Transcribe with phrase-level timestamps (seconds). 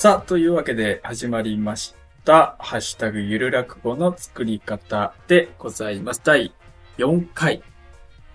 [0.00, 1.94] さあ、というわけで始まりまし
[2.24, 2.56] た。
[2.58, 6.22] ハッシュタグゆる落語の作り方でございます。
[6.24, 6.54] 第
[6.96, 7.62] 4回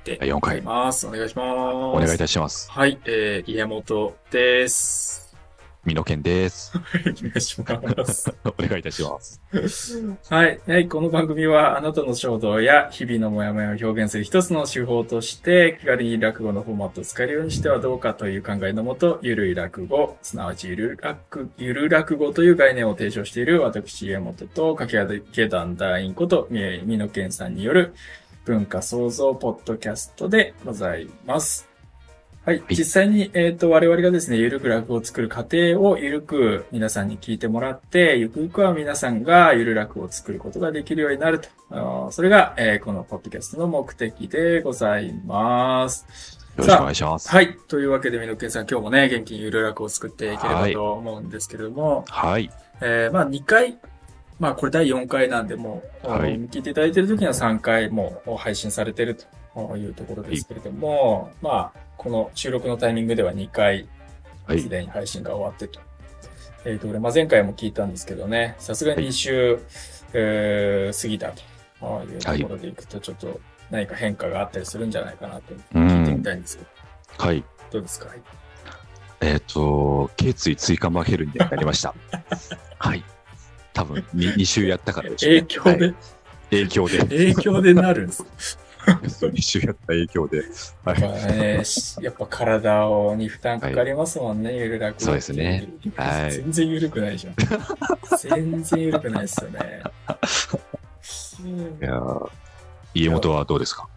[0.04, 1.08] で第4回ございます。
[1.08, 1.48] お願いします。
[1.48, 2.70] お願いいたします。
[2.70, 5.25] はい、えー、家元です。
[5.86, 6.74] 美濃健です。
[6.76, 8.34] お願いします。
[8.44, 9.40] お願いいたします。
[10.30, 10.60] はい。
[10.68, 10.88] はい。
[10.88, 27.94] この番組はあなたの衝動や日々のモヤモヤを表現する一つの手法として気軽に落語のフォーマットを使えるようにしてはどうかという考えのもと、ゆるい落語、すなわちゆる落、ゆる落語という概念を提唱している私、家元と掛け上げ団団員こと、みのけんさんによる
[28.44, 31.65] 文化創造ポッドキャストでございます。
[32.46, 32.64] はい。
[32.70, 41.42] 実際に、えっ、と、我々がですね、ゆるく落語を作る過程をゆるく皆さんに聞いてもらって、ゆくゆくは皆さんがゆる落語を作ることができるようになる
[41.72, 42.12] と。
[42.12, 46.06] それが、えーこのポッドキャストの目的でございます。
[46.56, 47.30] よろしくお願いします。
[47.30, 47.58] はい。
[47.68, 52.52] というわけで、みのけんさん、今日もね、元気にゆる落語を作っていければと思うんですけれども、はい。
[52.80, 53.80] えーまあ2回、
[54.40, 59.18] まあこれ第4回なんで、もう、はい聞いていただいている時には3回もう配信されている
[59.56, 63.88] というところですけれども、まあ、この収録のタイミングでは2回、
[64.46, 64.70] はいす。
[64.70, 65.80] でに配信が終わってと。
[66.66, 69.60] えーと、まあ前回も聞いたんですけどね、さすがに2週、
[70.14, 71.42] えー過ぎたと
[72.14, 73.40] いうところでいくと、ちょっと
[73.72, 76.24] 何か変化があったりするんじゃないかなとう聞いてみん。
[76.24, 76.70] たいんですけど、
[77.26, 77.44] はい。
[77.72, 78.08] どうですか？
[79.22, 81.94] えっ、と、頸椎椎間板ヘルニアになりました。
[82.78, 83.04] はい。
[83.74, 85.96] 多分に、2週やったからでしょうね影響で、はい
[86.52, 86.98] 影響で。
[87.34, 90.44] 影響でなるんです2週やった影響で。
[90.84, 91.22] はやっい。
[91.22, 95.68] ぱね、しやっぱ体をに負担かかりますもんね、ゆる楽そうですね。
[95.96, 97.36] はい全然ゆるくないじゃん。
[98.20, 99.82] 全然ゆるくないですよね。
[101.82, 102.30] いやー
[102.94, 103.88] 家元はどうですか？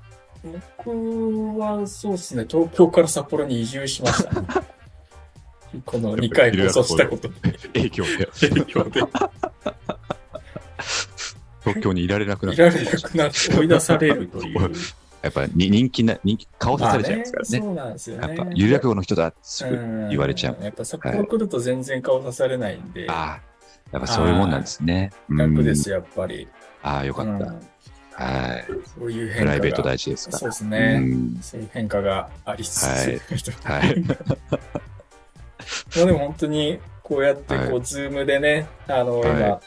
[0.85, 4.47] 僕はそうですね、東京から札幌に移住しましたね。
[5.85, 7.35] この2回放送したことに
[7.75, 8.27] 影響で。
[8.49, 9.03] 影響で、
[11.69, 12.65] 東京にいられなくなっいた。
[12.65, 14.73] られなくなって追い出されるという。
[15.21, 17.59] やっぱり人気な、人気、顔さされちゃいますからね。
[17.59, 18.37] そうなんですよね。
[18.37, 20.63] やっぱ、有楽語の人だってすぐん言われちゃう。
[20.63, 23.41] やっぱ札幌来ると全然顔さされないんで、ああ、
[23.91, 25.11] やっぱそういうもんなんですね。
[25.29, 25.37] よ。
[25.37, 26.47] 楽です、やっぱり。
[26.83, 27.31] ああ、よかった。
[27.31, 27.61] うん
[28.19, 28.65] はい。
[28.99, 29.45] そういう変化が。
[29.45, 30.39] プライベート大事ですから。
[30.39, 30.99] そうですね。
[31.01, 32.85] うんそういう変化がありつつ。
[32.85, 33.21] はい
[33.63, 34.01] はい。
[34.03, 34.17] ま
[36.03, 39.61] あでも本当にこうやってこう、はいズームでね、あの、はい今、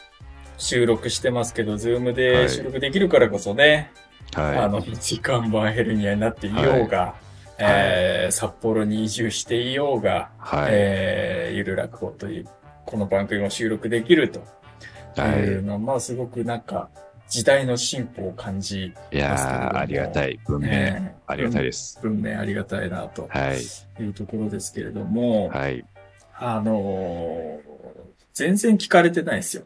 [0.62, 3.90] 収録してますけど、ズームはいで収録できるからこそね、
[4.34, 7.16] あはの、椎間板ヘルニアになっていようが、
[7.58, 10.26] えー札幌に移住していようが、い。
[10.38, 10.68] はい。
[10.70, 12.46] えーゆる落語という、
[12.86, 14.42] この番組も収録できると
[15.16, 15.40] はい。
[15.40, 16.88] いうのは、まあすごくなんか、
[17.28, 20.38] 時代の進歩を感じ、いやー、ありがたい。
[20.46, 20.68] 文明。
[20.70, 21.98] えーありがたいです。
[22.02, 24.02] 文明ありがたいなとはい。
[24.02, 25.84] いうところですけれども、はい。
[26.38, 27.72] あのー
[28.34, 29.64] 全然聞かれてないですよ。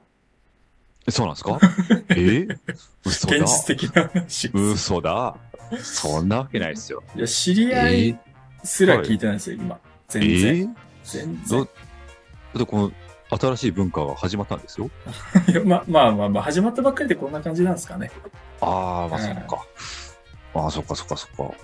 [1.09, 1.59] そうなんですか？
[2.11, 2.15] え？
[2.15, 2.59] ー
[3.05, 3.47] 嘘だ現。
[3.47, 4.51] 実的な話。
[4.53, 5.37] 嘘だ。
[5.83, 7.03] そんなわけないですよ。
[7.15, 8.19] いや、知りえ合いー
[8.65, 9.79] すら聞いてないですよ、今。
[10.15, 10.67] え全然。
[10.67, 10.75] ー
[11.05, 11.65] 全ど然。
[11.65, 11.69] だ
[12.57, 12.93] ってこの
[13.39, 14.89] 新しい文化が始まったんですよ。
[15.49, 18.11] いやままあまあまあ、始まったばっかりでこんな感じなんですかね。
[18.61, 19.67] ああ、まあうんそっか。
[20.55, 21.55] ああ、そっかそっかそっか。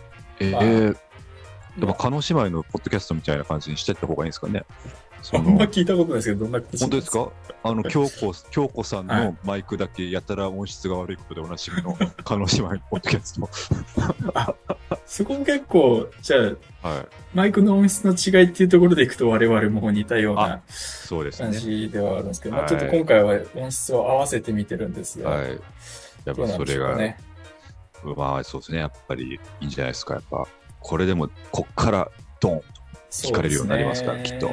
[0.41, 4.65] えまあー、やっぱ、カノ姉妹のポッドキャストみたいな感じにしてった方がいいんですかね？
[5.22, 7.28] そあんま聞いたことないですけど、どんな本当ですか？
[7.62, 13.49] あの、 京子、京子さんはいのマイクだけやたら音質が悪いことでおなじみの、カノ姉妹のポッドキャスト。
[15.06, 16.37] そこも結構、じゃ
[16.82, 17.06] あ、はい。
[17.34, 21.50] マイクの音質の違いっていうところでいくと我々も似たようなそうですね。
[21.50, 25.61] 感じではあるんですけど、まあ、はいちょっと今回は音質を合わせてみてるんですが、はい。
[26.25, 27.19] やっぱそれが、ね。
[28.16, 28.78] まあそうですね。
[28.78, 30.15] やっぱりいいんじゃないですか。
[30.15, 30.44] やっぱ、
[30.81, 32.62] これでも、こっから、ドン
[33.12, 34.49] 聞かれるようになりますからねきっと。
[34.49, 34.53] は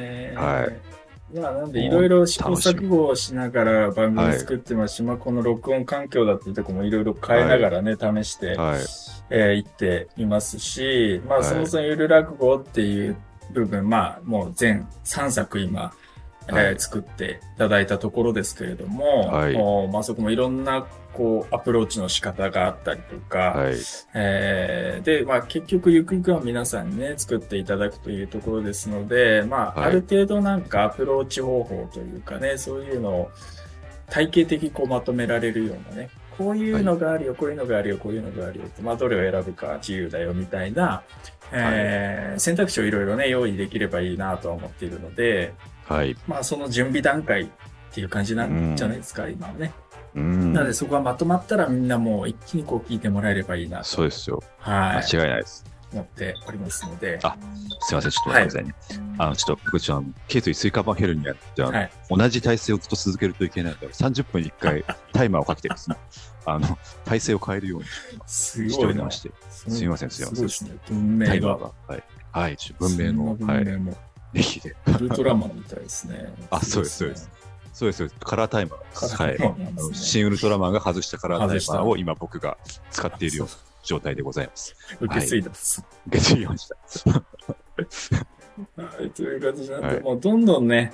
[0.69, 0.89] い。
[1.37, 8.79] まあ、なんでいろいろ試行錯誤をしながら番組作ってますし、まあこの録音環境だっていうところもいろいろ変えながらね、試して、はい。
[9.31, 11.47] えー行っていますし、まあはい。
[11.47, 13.15] そもそもゆる落語っていう
[13.51, 15.93] 部分、まあもう全3作今、
[16.49, 19.91] えーはい作っていただいたところですけれども、はい。
[19.91, 23.75] まあそこもいろんなこうアプローチの仕方があったりとか、はい。
[24.13, 29.89] えーで、まあ結局ゆくゆくは皆さんにね、作っていただくというところですので、まあ、はい。
[29.89, 33.31] ある程度なんかアプローチ方法というかね、そういうのを
[34.09, 41.03] 体系的にこうまとめられるようなね、こういうのがあるよ、こういうのがあるよ、こういうのがあるよって、まあどれを選ぶか自由だよみたいな、
[41.51, 45.53] えー選択肢をいろいろね、用意できればいいなとは思っているので、
[45.89, 46.15] はい。
[46.27, 47.47] まあその準備段階っ
[47.91, 49.73] ていう感じなんじゃないですか、今はね。
[50.15, 54.41] うんなのでそこがまとまったらみんなもう一気にこう聞いてもらえればいいなと、そうですよ。
[54.57, 55.65] はい、間違いないです。
[55.91, 57.35] 思っておりますので、あ
[57.81, 59.15] すいません、ちょっと待ってくださいね。
[59.17, 65.95] あの、ちょっと、僕、ちょっと、頸椎椎間板ヘルニアって、はい同じ体勢をずっと続けるといけないので、30分に1回 タイマーをかけてですね、
[66.45, 67.85] あの、体勢を変えるように
[68.27, 70.71] しておりまして、すいませんすいませんすごいですね。
[70.87, 71.31] 文明が。
[71.31, 71.71] タイマーが。
[71.87, 72.03] はい。
[72.31, 74.08] はい、文明の、文明もネギで。
[74.33, 76.33] ウルトラマンみたいですね。
[76.49, 77.29] あそうですそうです。
[77.73, 78.19] そうです、そうです。
[78.19, 79.15] カラータイマーです。
[79.15, 79.37] はい。
[79.93, 82.57] 新ウルトラマンが外したカラータイマー外を今僕が
[82.91, 83.53] 使っているような
[83.83, 84.75] 状態でございます。
[84.99, 85.83] 受け継いでます。
[86.07, 86.75] 受け継ぎました。
[88.75, 90.93] はい、という形になって、はいもうどんどんね、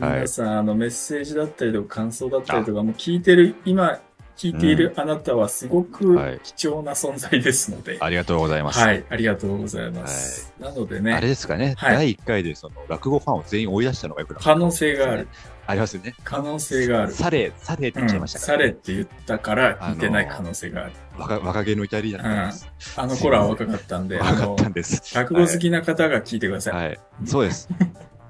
[0.00, 4.00] はい皆さん、あの、メッセージだったりとか、感想だったりとか、もう聞いてる、今、
[4.42, 8.80] 聞いているあなたはすごくはい貴重な存在ですので、ありがとうございます。
[8.80, 10.52] はい、ありがとうございます。
[10.58, 15.28] なのでね、あれですかね、はい第1回でその落語ファンを全員追い出したのがよく可能性がある。
[15.64, 16.14] ありますよね。
[16.24, 17.12] 可能性がある。
[17.12, 20.92] サレ、サレって言っちゃいましたから、ねされって言ったから聞いてない可能性がある。
[21.16, 22.70] 若若気の至りだったんです。
[22.96, 25.14] あの頃は若かったんで、 若かった、んです。
[25.14, 27.00] 落語好きな方が聞いてください、はい。
[27.24, 27.68] そうです。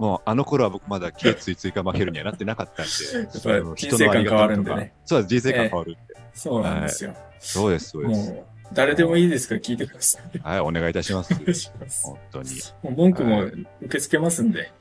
[0.02, 4.92] もうあの頃は僕まだ頸椎椎間板ヘルニアになってなかったんで、 ぱりあの人生観変わるんでね。
[5.04, 6.00] そうです、人生観変わるんで。
[6.34, 7.14] そうなんですよ。
[7.38, 8.34] そうです、そうです。
[8.72, 10.38] 誰でもいいですから聞いてください。
[10.40, 11.32] はい、お願いいたします。
[12.02, 12.50] 本当に。
[12.82, 14.72] もう文句もはい受け付けますんで、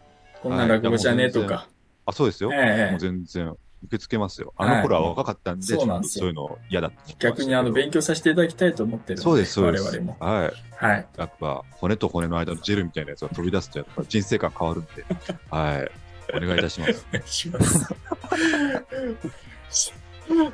[0.42, 1.68] こんな落語じゃねえとか。
[2.08, 2.50] あ、そうですよ。
[2.52, 4.54] ええもう全然受け付けますよ。
[4.58, 6.98] あの頃は若かったんで、そうなんですよちょっとそういうの嫌だった。
[7.20, 9.84] 逆にあの、勉強させていただきたいと思ってるそうです、そうです。
[9.84, 10.18] 我々も。
[10.20, 10.54] はい。
[10.76, 11.08] はい。
[11.18, 15.06] やっぱ、骨と骨の間のジェルみたいなやつが飛び出すと、やっぱ人生観変わるんで、
[15.50, 15.92] はい。
[16.36, 17.06] お願いいたします。
[17.10, 17.94] お願いします。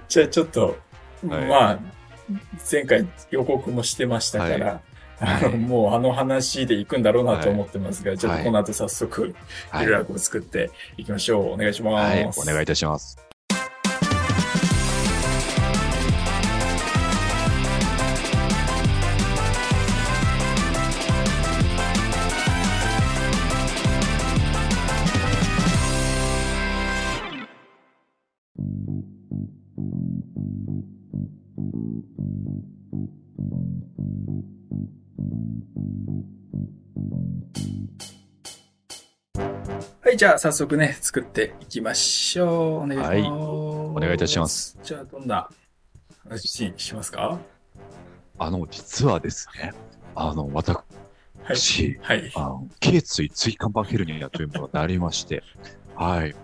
[0.08, 0.78] じゃあちょっと、
[1.28, 1.80] はいまあ、
[2.72, 4.82] 前回予告もしてましたから、あの、
[5.20, 9.36] はい もうあの話で行くんだろうなと思ってますが、ちょっとこの後早速、
[9.70, 9.86] はい。
[9.86, 11.54] ルラクを作っていきましょう。
[11.54, 12.16] お願いします。
[12.16, 12.26] はい。
[12.26, 13.28] お願いいたします。
[40.02, 42.84] はい、じゃあ早速ね、作っていきましょう。
[42.84, 43.10] お願いします。
[43.10, 43.24] はい
[43.98, 44.78] お願いいたします。
[44.84, 45.50] じゃあ、どんな
[46.24, 46.48] 話
[46.78, 47.40] しますか？
[48.38, 49.74] あの、実はですね、
[50.14, 52.32] あの、私、はい。
[52.36, 55.42] あの、頸椎椎間板ヘルニアというものがなりまして、
[55.96, 56.36] はい。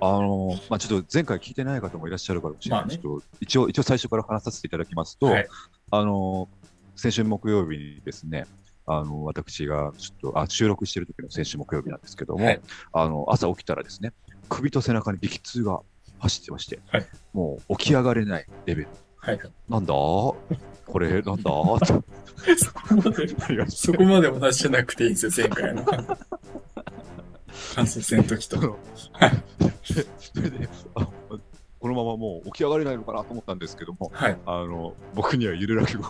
[0.00, 2.86] あの、まあ、ちょっと前回聞いてない方もいらっしゃるかもしれない。
[2.86, 5.48] まあねちょっと一応、一応最初から話させていただきますと、はい
[5.90, 6.48] あの、
[7.00, 8.44] 先週木曜日にですね、
[8.86, 12.60] あの、私がちょっと、あ、収録してる時の先週木曜日なんですけども、はい
[12.92, 14.12] あの、朝起きたらですね、
[14.50, 15.80] 首と背中に激痛が
[16.18, 18.88] 走ってまして、はいもう起き上がれないレベル。
[19.16, 19.40] はい。
[19.68, 19.94] なんだ？
[19.94, 20.36] こ
[20.98, 21.42] れ、なんだ？
[21.42, 21.78] と
[22.58, 23.28] そこまで、
[23.70, 25.84] そこまで同じじゃなくていいんですよ、前回の。
[27.74, 28.56] 関節戦の時と。
[28.58, 31.08] それであ
[31.80, 34.38] このままもう起き上がれないのかなと思ったんですけども、はい。
[34.44, 36.08] あの僕にはゆるらき語が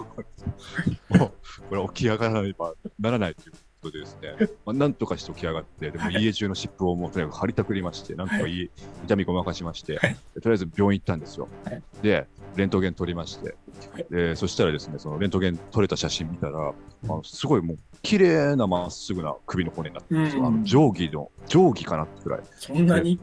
[1.16, 1.32] もう
[1.68, 4.36] これは起き上がらねばならないということでですね、
[4.66, 8.68] まあ、なんとかして起き上がって、でも家中の湿布をもうとにかく張りたくりまして、なんとか家、
[9.04, 10.16] 痛みごまかしまして、はい。
[10.34, 11.48] でとりあえず病院行ったんですよ。
[11.64, 11.82] はい。
[12.02, 12.26] で、
[12.56, 13.54] レントゲン撮りまして、
[13.92, 14.06] はい。
[14.10, 16.70] でそしたらですね、そのレントゲン撮れた写真見たら、
[17.04, 20.42] あのすごいもう綺麗なまっすぐな首の骨になってるんですよ。
[20.42, 20.46] うん。
[20.48, 22.40] あの定規の、定規かなってくらい。
[22.56, 23.20] そんなに？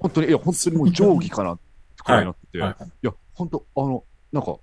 [0.00, 1.69] 本当に、いや、本当にもう定規かなって
[2.16, 4.56] いになってて、い、はいや、本当、あの、なんか、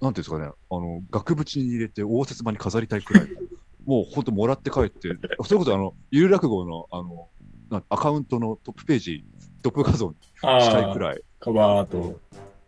[0.00, 3.28] なんていうんですかね、あの、額縁に入れて応接間に飾りたいくらい、
[3.84, 7.28] もう本当もらって帰って、それこそあの、ゆる落語の、あの、
[7.70, 9.24] なアカウントのトップページ、
[9.62, 12.20] トップ画像にあしたいくらい、カバーと。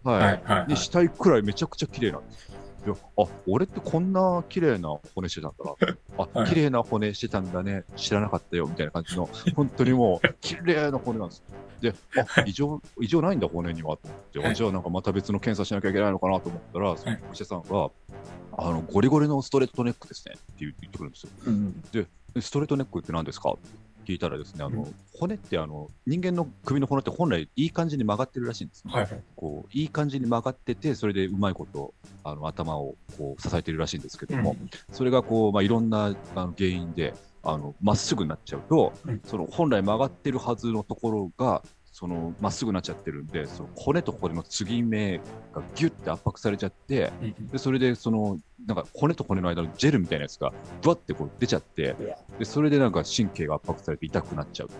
[0.02, 0.43] はい、はい。
[0.45, 0.67] はい。
[0.69, 2.50] にしたいくらいめちゃくちゃ綺麗なんです。
[2.87, 5.95] いや、あ、俺ってこんな綺麗な骨してたんだな。
[6.17, 7.85] あ、はい綺麗な骨してたんだね。
[7.97, 8.67] 知らなかったよ。
[8.67, 11.43] みたいな感じの、本当にもう、綺麗な骨なんです。
[11.80, 13.94] で、あ、 異常、異常ないんだ、骨には。
[13.94, 13.99] っ
[14.32, 17.90] て、はいあじゃあなんかまた別の検査しなきゃいけないのかなと思ったら、そのはいお医者さんが、
[18.52, 20.34] あの、ゴリゴリのストレートネックですね。
[20.34, 21.30] って言ってくるんですよ。
[21.46, 21.80] うん。
[21.92, 22.06] で
[22.40, 23.50] ストレートネックって何ですか？
[23.52, 28.92] って聞いたらですね、あの、うん骨ってあの、人間の首の骨って本来いい感じに曲がってるらしいんですね。
[28.94, 29.02] はい。
[29.02, 29.22] はい。
[29.37, 31.92] こういい感じに曲がってて、それでうまいこと
[32.25, 34.56] あの頭をこう支えているらしいんですけども、
[34.92, 45.18] それがこう、まあ、いろんなあの原因であのまっすぐになっちゃうと、うんその本来曲がってるはずのところがそのまっすぐになっちゃってるんで、その骨と骨の継ぎ目
[45.52, 51.97] がギュッて圧迫されちゃって、うんでそれでそのなんか骨と骨の間のジェルみたいなやつがぶわってこう出ちゃって、
[52.38, 54.75] でそれでなんか神経が圧迫されて痛くなっちゃうと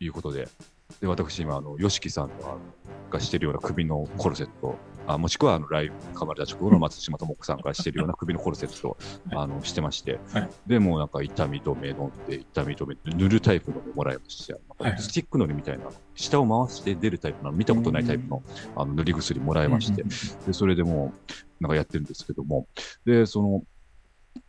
[0.00, 0.48] いうことで、
[1.00, 2.56] で、私今、あの、ヨシキさんが
[3.10, 4.76] がしてるような首のコルセット、
[5.06, 8.96] あもしくはあのライブ、カマルダ直後の松島智子さんがしてるような首のコルセットを、
[9.32, 10.50] あのしてまして、はい。
[10.66, 14.56] でもうなんか痛み止め飲んで、痛み止め塗るタイプのももらいまして、
[14.98, 18.42] スティックのりみたいな、下を回して出るタイプの、見たことないタイプの
[18.74, 20.02] あの塗り薬もらいまして、
[20.46, 21.32] で、それでもう、
[21.62, 22.66] なんかやってるんですけども、
[23.04, 23.62] で、その、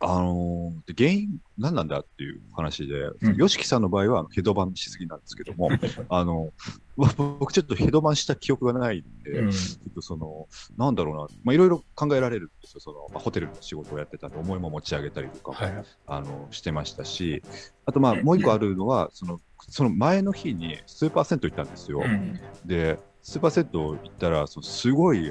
[0.00, 5.70] あのーで原因何なんだっていう話で、うんヨシキさんの場合はあのヘドバンしすぎなんですけども、
[6.08, 6.52] あの、
[6.96, 12.80] わ僕ちょっとヘドバンした記憶がないんで、うんちょっとその、なんだろうな、まあ、いろいろ考えられるんですよ。
[12.80, 15.84] その、まあホテルの仕事をやってたんで、思いも持ち上げたりとかも、はい。
[16.06, 17.42] あの、してましたし、
[17.84, 22.00] あとまあ、もう一個あるのは、その、その前の日にスーパー銭湯行ったんですよ。
[22.04, 25.30] うんで、スーパー銭湯行ったら、そのすごい、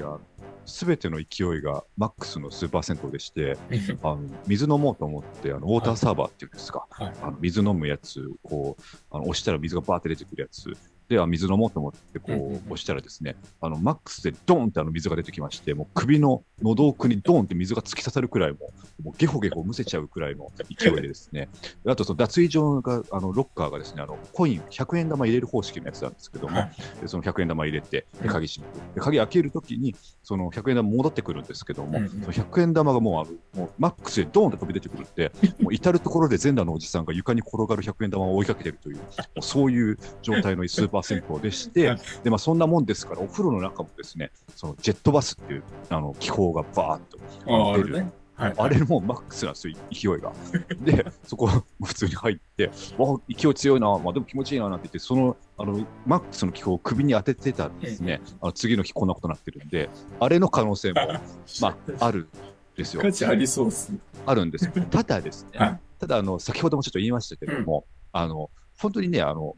[0.68, 3.56] すべての勢いがマックスのスーパー銭湯でして、
[4.02, 7.12] あの水飲もうと思って、あのウォーターサーバーっていうんですか、はい。
[7.22, 10.70] あの水飲むやつ、こう、あの押したら水がバーって出てくるやつ。
[11.08, 18.58] では水飲もうと思ってこう押したらですね、あのマックスでドーンってあの水が出てきまして、もう首の喉奥にドーンって水が突き刺さるくらいも、
[19.02, 21.48] もうゲホゲホむせちゃうくらいの勢いでですね、
[21.86, 26.72] あとその脱衣所が、あのロッカーがですね、あのコイン100円玉入れる方式のやつなんですけども、はい。
[27.00, 28.26] でその100円玉入れて、うん。
[28.26, 32.10] で鍵閉めて、で鍵開けるときに、その100円玉戻ってくるんですけども、うんうん。
[32.10, 33.24] その100円玉がもうあ
[33.56, 39.02] のもうマックスでドーンと飛び出てくるって、もう至る所で全裸のおじさんが床に転がる100円玉を追いかけてるという、も
[39.38, 48.06] うそういう状態のスーパー銭湯でして、でまあ、そんなもんですから、お風呂の中もですね、そのジェットバスっていうあの気泡がバーッとああ、あ出る。
[48.38, 48.54] はい。
[48.56, 50.32] あれもマックスなんですよ、勢いが。
[50.80, 51.48] で、そこ
[51.82, 58.20] 普通に入って、わあ、勢い強いな、まあ、でも気持ちいいななんて言って、その、あの、マックスの気泡を首に当ててたんですね。
[58.40, 59.90] あの次の日こんなことになってるんで、
[60.20, 61.00] あれの可能性も、
[61.60, 62.28] まあ、あるん
[62.76, 63.02] ですよ。
[63.02, 63.98] ありそうっすね。
[64.24, 64.70] あるんです。
[64.88, 69.56] ただですね、はいただ、あの、先ほどもちょっと言いましたけれども、あの、本当にね、あの、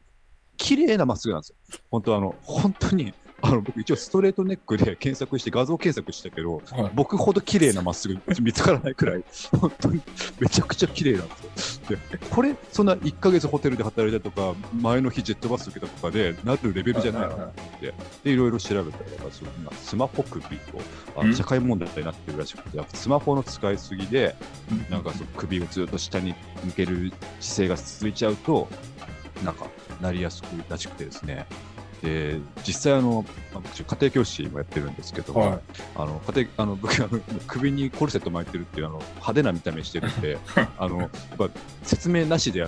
[0.61, 1.57] 綺麗なまっすぐなんですよ。
[1.90, 6.90] 本当あの、本当に、あの、僕一応ストレートネックで検索して画像検索したけど、はい。
[6.95, 9.25] 僕ほど綺麗なまっすぐ 見つからないくらい、
[9.59, 10.02] 本当に
[10.38, 11.99] めちゃくちゃ綺麗なんですよ。
[12.11, 20.50] で、これ、そんな1ヶ月ホテルで働いたとか、前の日ジェットバス受けたとかでなるレベルじゃないなと思って、で、いろいろ調べたら、その今スマホ首と、
[21.17, 24.37] あうんの社会問題になってるらしくて、スマホの使いすぎで、
[24.90, 28.69] なんかその首をずっと下に向ける姿勢が続いちゃうと、
[29.43, 29.67] なんか
[30.00, 31.47] なりやすくらしくてですね。
[32.02, 35.61] で、実際あの、家庭教師もやってるんですけども、はい。
[35.97, 40.38] あの、家庭、あの、僕、あの、首にコルセット巻いてるっていう、あの、派手な見た目してるんで、
[40.78, 41.50] あの、やっぱ、
[41.83, 42.66] 説明なしで、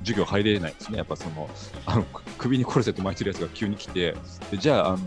[0.00, 0.98] 授業入れないんですね。
[0.98, 1.48] やっぱその、
[1.86, 2.04] あの、
[2.36, 4.14] 首にコルセット巻いてるやつが急に来て、
[4.50, 4.98] でじゃあ、あの、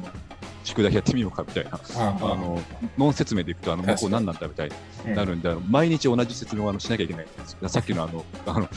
[0.68, 2.62] 宿題やってみようかみたいな、ああの、
[2.98, 4.72] ノン説明でいくと、あの、もうこう何なんだみたい
[5.06, 8.68] になるんで、毎日同じ説明をしなきゃいけないんですよさっきのあの、あの、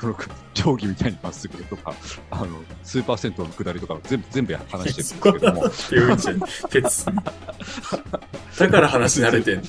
[0.00, 0.16] この
[0.54, 1.94] 定規みたいにまっすぐとか、
[2.30, 2.46] あの、
[2.82, 5.68] スーパー銭湯の下りとかを全部、全部話してるんですけども。
[8.58, 9.62] だから話慣れてん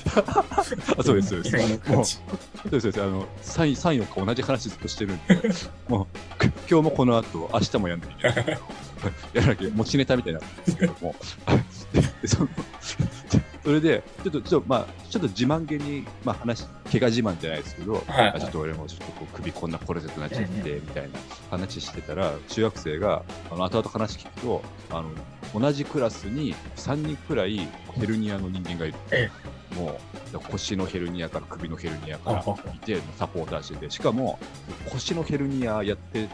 [1.02, 1.56] そうです、そうです。
[1.56, 2.12] 今の感じ。
[2.12, 2.20] そ
[2.68, 3.02] うです、そうです。
[3.02, 5.50] あの、3、3、4日同じ話ずっとしてるんで、
[5.88, 8.60] もう、く今日もこの後、明日もやんなきゃいけない。
[9.34, 11.14] やらなきゃ、持ちネタみたいになってるんですけども、
[12.26, 12.48] その、
[13.64, 21.18] それで、ちょっと、ちょっと、まあ、ちょっと自慢げに、まあ話、怪我自慢じゃないですけど、はいあちょっと俺もちょっとこう首こんなコルセットになっちゃって、みたいな
[21.50, 28.98] 話してたら、中学生が、あの、後々話聞くと、あの、同じクラスに3人くらいヘルニアの人間がいる。
[29.10, 29.30] え
[29.74, 29.98] も
[30.32, 34.38] う、腰のヘルニアから首のヘルニアからあいて、サポーターしてて、しかも、
[34.90, 36.28] 腰のヘルニアやって、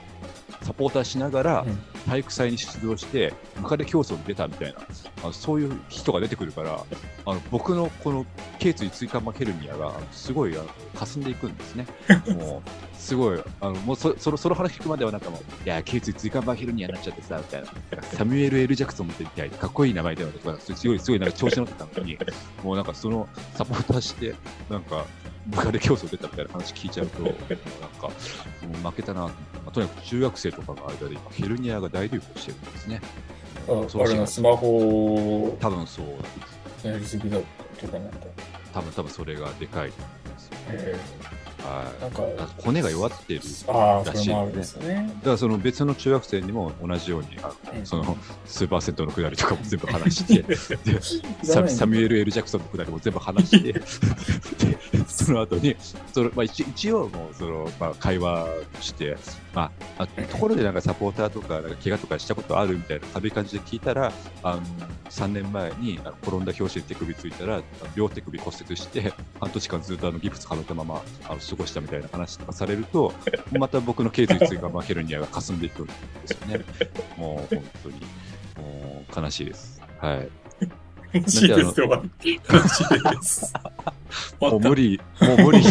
[0.62, 4.80] サポーターしながらうん、体育祭に出場して、ムカデ競争に出たみたいな、
[5.22, 6.84] あのそういう人が出てくるから、
[7.24, 8.26] あの僕のこの
[8.58, 11.86] 頸椎椎間板ヘルニアが、すごいあの霞んでいくんですね。
[12.34, 17.68] もう、すごい、あのもうそそのその話聞くまではなんかもう、いや、頸椎椎間板ヘルニアになっちゃってさ、みたいな。
[18.14, 22.18] サミュエル・エル・ジャクソンみたいな、かっこいい名前だよねとか、すごい、すごいなんか調子乗ってたのに、
[22.62, 24.34] もうなんかそのサポーターして、
[24.68, 25.06] なんか、
[25.46, 28.10] ムカデ競争出たみたいな話聞いちゃうと、なんか、も
[28.88, 29.32] う負けたな、ま
[29.66, 33.00] あとにかく中学生とかの間で今、ヘルニアが大流行してるんですね。
[33.68, 37.38] ああれのスマホを多分そう、やりすぎだ
[37.80, 38.26] とかなんか。
[38.72, 40.64] 多分多分それがでかいと思いますよね。
[40.72, 40.96] え
[41.62, 41.86] はい。
[41.98, 43.40] ーなんか、あ骨が弱ってる。
[43.68, 45.10] ああ、らしいそれもあるんですね。
[45.18, 50.56] だからその別の中学生にも同じように、あのうんそのスーパー銭湯のくだりとかも全部話して、で
[51.44, 53.82] ササミュエル・エル・ジャクソンのくだりも全部話して、で
[55.22, 55.76] その後に、
[56.12, 58.46] そのまあ、一一応もうその、まあ、会話
[58.80, 59.16] して、
[59.54, 64.12] まあ、あところでなんかサポーターとかなんか怪我とかしたことあるみたいな軽い感じで聞いたら、
[64.42, 64.62] あの
[65.10, 67.62] 3年前に転んだ拍子で手首ついたら、
[67.94, 73.12] 両手首骨折して、半年間ずっとあのギプスはめたままあの過ごしたみたいな話とかされると、
[73.52, 75.92] また僕の頸椎が負けるには霞んでいくんで
[76.26, 76.64] すよね。
[77.16, 78.00] もう本当に、
[78.56, 79.82] もう悲しいです。
[79.98, 80.41] はい。
[81.12, 81.88] 楽しいですよ。
[81.88, 83.52] 楽しいです。
[84.40, 85.62] もう無理、もう無理。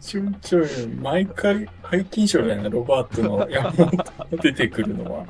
[0.00, 4.04] ちょいちょい、毎回、背筋症みたいなロバートの山本が
[4.42, 5.26] 出てくるのは、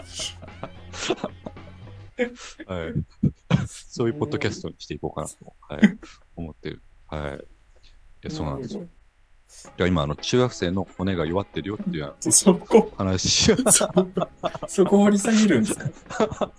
[2.66, 2.94] はい。
[3.66, 5.98] そういうポッドキャストにしていこうかなと、はい、
[6.36, 6.82] 思ってる。
[7.06, 7.36] はい。
[7.36, 7.38] い
[8.22, 8.82] や、そうなんですよ。
[8.82, 8.86] い
[9.76, 13.54] や、今、あの、中学生の骨が弱ってるよっていうそこ、話。
[13.54, 13.56] そ
[14.66, 16.50] そこ掘り下げるんですか？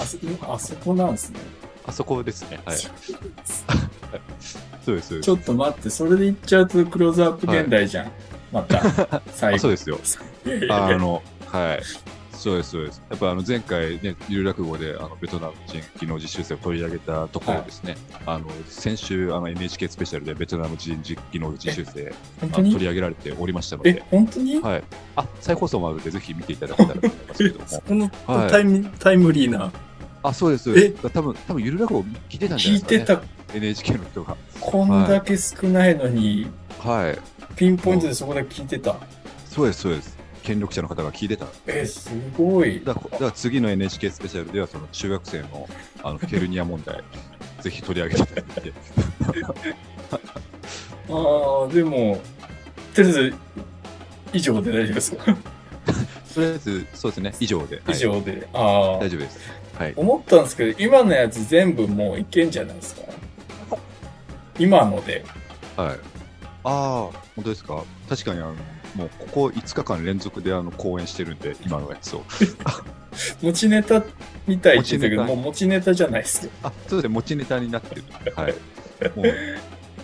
[0.00, 0.18] あそ
[0.52, 1.40] あそこなんですね。
[1.86, 2.60] あそこですね。
[2.64, 2.76] はい。
[4.84, 5.30] そうです、そうですち。
[5.30, 8.12] ょっと待って、それで言っちゃうとクローズアップ現代じゃん。
[8.52, 8.82] また、
[9.32, 9.76] 最あそう後。
[9.76, 9.98] ですよ。
[10.70, 11.82] あの、はい。
[12.44, 13.02] そうです、そうです。
[13.08, 17.96] やっぱあの前回ね、ゆる落語であのベトナム人技能実習生を取り上げたところですね。
[18.26, 22.12] あの、先週あの NHK スペシャルでベトナム人技能実習生
[22.48, 24.60] 取り上げられておりましたのえで、、本当に？
[24.60, 24.84] はい。
[25.16, 27.80] あ、再放送もあるのでぜひ見ていただけたらと思いますけども そ。
[27.80, 29.72] このはいタイム,、タイムリーな、
[30.22, 30.64] あ、そうです。
[30.64, 33.22] そうです多分、多分ゆる落語聞いてたんじゃないですか、ね。
[33.22, 34.36] てた、NHK の人が。
[34.60, 36.46] こんだけ少ないのに、
[36.78, 37.18] はい。
[37.56, 38.96] ピンポイントでそこで聞いてた。
[39.48, 40.13] そうです、そうです。
[40.44, 41.46] 権力者の方が聞いてた。
[41.66, 42.82] え、すごい。
[42.84, 45.68] だから次の NHK スペシャルではその中学生の
[46.02, 47.02] あのヘルニア問題
[47.62, 48.72] ぜひ取り上げていただいて
[51.10, 52.20] ああ、でも、
[52.94, 53.34] とりあえず、
[54.32, 55.24] 以上で大丈夫ですか？
[56.34, 58.48] とりあえずそうですね以上で、はい以上で。
[58.52, 59.08] ああ大。
[59.10, 59.38] 丈夫です
[59.78, 63.02] はい思ったんですけど、今のやつ全部もういけんじゃないですか？
[64.58, 65.24] 今ので。
[65.76, 65.98] はい
[66.66, 67.82] ああ本当ですか？
[68.08, 68.54] 確かにあの
[68.94, 72.24] もうここ5日間連続であの講演してるんで今のやつを。
[73.40, 74.02] 持ちネタ
[74.46, 76.52] みたいって言ってたけど、もう持ちネタじゃないですよ。
[76.62, 78.04] あそうですね持ちネタになってる。
[78.34, 78.54] はい。
[79.14, 79.26] もう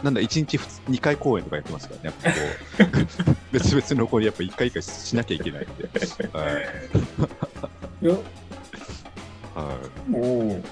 [0.05, 2.35] なんだ1日2回公演とかやってますからねやっ
[2.77, 2.99] ぱこ
[3.31, 3.37] う。
[3.53, 5.89] 別々のこうやっぱ1回1回しなきゃいけないんで。
[6.33, 8.07] はい。
[8.07, 8.15] いや、
[9.55, 10.11] はい。
[10.11, 10.63] もう、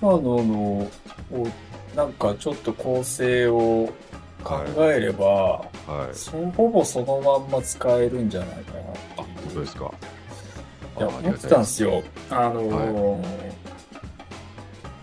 [0.00, 0.90] まあ、あの、
[1.94, 3.92] なんかちょっと構成を
[4.44, 5.69] 考えれば、は
[6.12, 6.14] い。
[6.14, 8.84] そほぼそのまんま使えるんじゃないかなあ
[9.16, 9.92] 本当ですか。
[10.98, 12.02] いや、あ思ってたんですよ。
[12.30, 13.24] あのー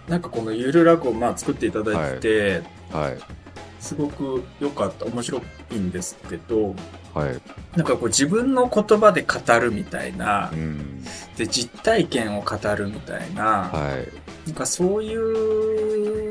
[0.08, 3.17] なんかこのゆるラグをまあ作っていただいて、はい。
[3.80, 6.73] すごく良かった、面白いんですけど、
[7.13, 7.41] はい。
[7.76, 11.04] なんかこう自分の言葉で語るみたいなう、ん。
[11.36, 14.47] で、実体験を語るみたいな、はい。
[14.47, 15.15] なんかそうい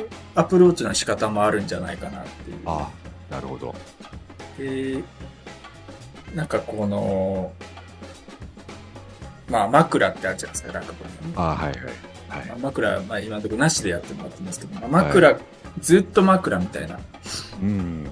[0.02, 2.58] うアプローチの仕方もあるんじゃないかなっていう。
[2.64, 2.90] あ
[3.30, 3.74] なるほど
[4.58, 5.02] で、
[6.34, 7.52] なんかこの、
[9.48, 10.92] まあ枕ってあるじゃないですか、落語
[11.22, 11.34] にね。
[11.36, 11.74] あはいはい。
[12.28, 12.46] はい。
[12.48, 15.38] まあ枕、まあ今のところなしでやってもらってますけど、まあ枕、
[15.80, 16.98] ずっと枕みたいな、
[17.62, 18.06] うん。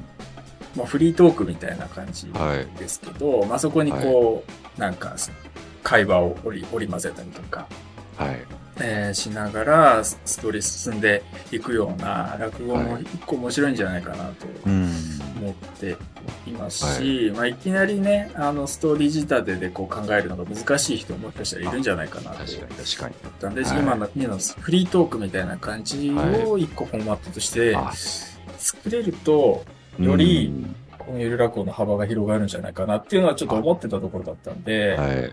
[0.76, 2.66] まあフリートークみたいな感じはい。
[2.78, 4.44] ですけど、まあそこにこ
[4.76, 5.14] う、なんか
[5.82, 7.66] 会話を織り織り交ぜたりとか、
[8.16, 13.02] はいえーしながらスストーリー進んでいくような落語もはい。
[13.02, 14.90] 一個面白いんじゃないかなとうん
[15.40, 15.96] 思って
[16.46, 17.30] いますし、い。
[17.30, 23.14] まあ、いきなりねあのストーリー仕立てでこう考えるのが難しい人ももしかしたらいるんじゃないかなと確かに確かに。
[23.22, 23.78] 思ったんで、はい。
[23.78, 24.06] 今の
[24.38, 26.10] フリートークみたいな感じ
[26.46, 27.92] を一個フォーマットとしてあ。
[28.58, 29.64] 作れると
[29.98, 35.32] よりうんこのゆる落語の幅が広がるんじゃないかなっていうのはちょっと思ってたところだったんで、はい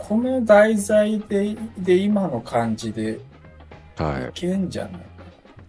[0.00, 3.20] この題材でで今の感じで
[3.96, 5.02] はいいけんじゃない？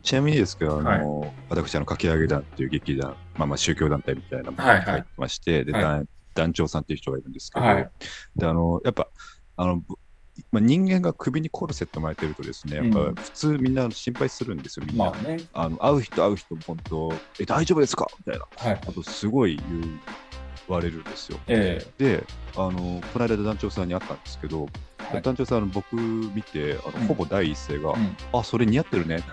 [0.04, 7.90] ちなみにですけど、あの、私、あの、かき上げ団っていう劇団、まあまあ宗教団体みたいなものはいはいに入ってまして、で、はい団団長さんっていう人がいるんですけど、はい
[8.36, 9.08] で、あの、やっぱ、
[9.58, 9.96] あの、ぶ
[10.52, 15.06] まあ、人間が首にコルセット巻いてるとですね、やっうんぱ普通みんな心配するんですよ、みんな。
[15.06, 15.38] まあね。
[15.54, 18.08] あの会う人会う人、本当、え、大丈夫ですか？
[18.26, 18.48] みたいな。
[18.58, 18.82] はい。
[18.88, 20.00] あと、すごい言
[20.68, 21.40] われるんですよ。
[21.48, 22.24] えで、
[22.56, 29.28] あの、この間団長さんに会ったんですけど、はい団長さん、あの僕見て、あのうんほぼ第一声が、うんあ、それ似合ってるねって。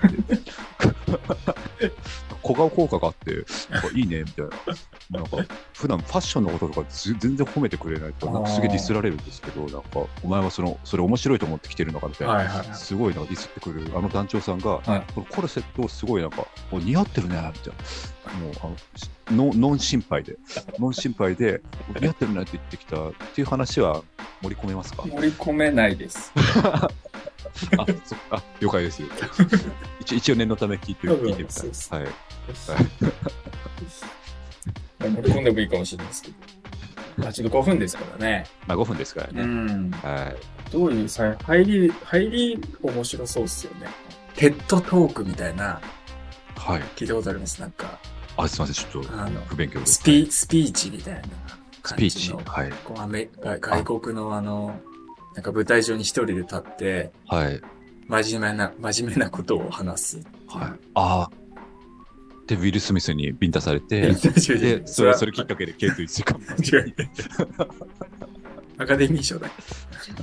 [2.42, 4.46] 小顔効果があって、なんかいいね、みたい
[5.10, 5.20] な。
[5.20, 5.36] なんか、
[5.74, 12.34] 普段ファッションのこととかず全然褒めてくれないと、なんかすげえディスられるんですけど、なんか、お前はその、それ面白いと思ってきてるのかみたいな。
[12.34, 12.74] はいはいはい。
[12.74, 17.78] すごいなんかディスってくるあの団長さんが、はいこのコルセットをすごいなんか、お似合ってるね、みたいな。
[18.34, 20.36] もうあのしノンノン心配で、
[20.78, 21.60] ノン心配で、
[22.00, 24.02] 似合ってるねって言ってきたっていう話は
[24.42, 25.02] 盛り込めますか？
[25.04, 26.32] 盛り込めないです。
[26.36, 26.88] あ、
[28.04, 28.36] そっか。
[28.36, 29.02] あ了解です。
[30.00, 32.00] 一一応念のため聞いて聞いてみたい。
[32.00, 32.12] はい。
[35.00, 36.34] 盛り込んでもいいかもしれないですけど。
[37.18, 38.46] まあちょっと5分ですからね。
[38.66, 39.42] まあ5分ですからね。
[39.44, 39.90] ん。
[39.90, 40.32] は
[40.68, 40.70] い。
[40.72, 43.88] どういうさ、入り、入り面白そうっすよね。
[44.36, 45.80] テッドトークみたいな、
[46.56, 46.82] はい。
[46.96, 47.60] 聞いたことあります？
[47.60, 47.98] なんか、
[48.38, 48.74] あ、すいません。
[48.74, 49.94] ちょっとあの、不勉強です。
[49.94, 51.20] スピ、スピーチみたいな
[51.84, 52.32] スピーチ。
[52.32, 52.72] はい。
[52.84, 54.80] こうアメ外外国のあの、
[55.34, 57.60] なんか舞台上に一人で立って、はい。
[58.06, 60.16] 真面目な、真面目なことを話す。
[60.46, 60.70] はい。
[60.94, 61.30] ああ。
[62.46, 66.94] で、ウィル・スミスにビンタされて、でで、それ、それきっかけで、ケイト1時間 違う
[68.78, 69.50] アカデミー賞だ。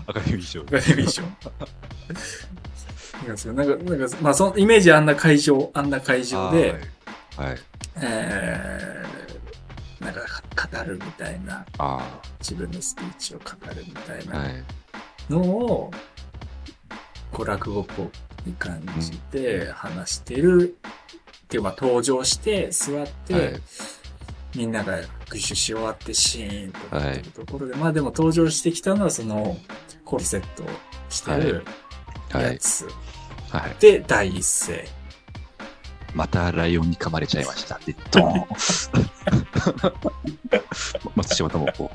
[0.08, 0.64] アカデミー賞ア。
[0.66, 1.22] カデミー賞。
[1.22, 1.32] なん
[3.28, 6.80] かそう、なんか、なんか、まあ、そのイメージあんな会場、あんな会場で、
[7.38, 7.50] はい。
[7.50, 7.60] はい。
[8.02, 10.22] えー、なんか
[10.84, 14.28] 語るみたいな、あ自分のスピーチを語るみたい。
[14.28, 14.64] ない
[15.30, 15.92] のを、
[17.32, 18.04] こう落語っぽ
[18.48, 20.78] い感じで話してる、
[21.46, 23.62] っていうか登場して座って、はい
[24.56, 29.58] みんながグッシュし終わってシーンとなってるところで、まあでも登場してきたのはその
[30.06, 30.68] コルセットを
[31.10, 31.66] してる
[32.32, 32.44] はい。
[32.54, 32.88] やつ
[33.50, 33.76] はい。
[33.80, 34.86] で第一声。
[36.16, 37.78] またライオンに噛まれちゃいました。
[37.86, 38.46] で、ドーン
[41.14, 41.84] 松島智子。
[41.84, 41.90] は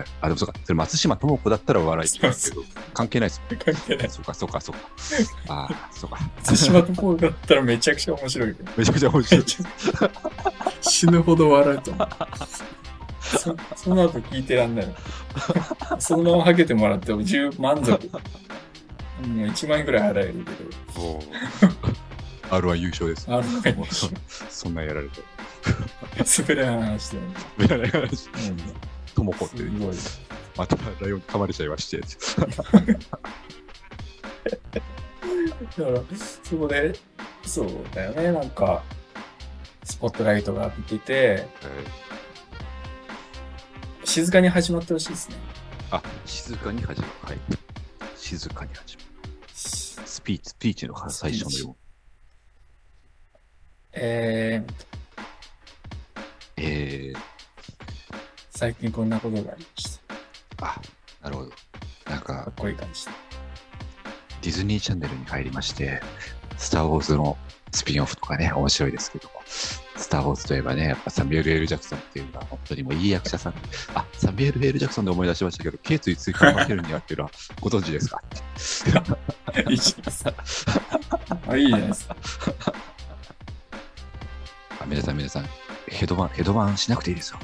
[0.00, 0.04] い。
[0.20, 0.54] あ、でもそうか。
[0.62, 4.10] それ松島智子だったら笑いですけど、関係ないです関係ない。
[4.10, 4.80] そうか、そうか、そうか。
[5.48, 6.18] ああ、そうか。
[6.42, 8.54] 津島とこうだったらめちゃくちゃ面白い。
[8.76, 9.44] めちゃくちゃ面白い。
[10.82, 12.08] 死ぬほど笑うと思う。
[13.20, 14.94] そその後聞いてらんない。
[15.98, 17.90] そのままはけてもらっても十満足。
[17.90, 17.96] も
[19.44, 20.34] う1万円くらい払える
[20.94, 22.07] けおー
[22.50, 23.26] R1 優勝です。
[23.26, 24.08] ど、あの前にそ
[24.48, 25.22] そんなんやられて。
[26.42, 27.22] 滑らない話してる。
[27.66, 28.08] いやいやいや
[29.14, 29.96] 智子ってす、ごい。
[30.56, 32.00] またライオンに噛まれちゃいまして。
[32.00, 32.12] だか
[35.90, 36.00] ら、
[36.42, 36.94] そこで、
[37.44, 38.82] そうだよね、なんか、
[39.84, 41.46] スポットライトが浴びてて、
[44.04, 45.36] 静かに始まってほしいですね。
[45.90, 47.12] あ、静かに始まる。
[47.22, 47.38] はい。
[48.16, 49.08] 静かに始まる。
[49.54, 51.77] スピーチ、スピーチの最初のよう。
[54.00, 54.74] えー、
[56.56, 57.18] えー、
[58.50, 59.98] 最近こんなことがありまし
[60.58, 60.66] た。
[60.66, 60.80] あ、
[61.22, 61.50] なるほど。
[62.08, 63.12] なんかかっ、こいい感じで。
[64.42, 66.00] ディズニーチャンネルに入りまして、
[66.56, 67.36] スター・ウォーズの
[67.72, 73.54] スピンオフとかね、面白いですけども、スター・ウォーズといえばね、やっぱサミュエル・エル・ジャクソンっていうのは本当にもういい役者さん。
[73.94, 77.30] あ、サミュエル・エル・ジャクソンで思い出しましたけど、頸椎追加負けるにはっていうのは
[77.60, 78.22] ご存知ですか
[79.68, 82.14] いいじゃないですか。
[84.88, 85.44] 皆さん皆さん、
[85.86, 87.38] ヘドバン、ヘドバンしなくていいですよ。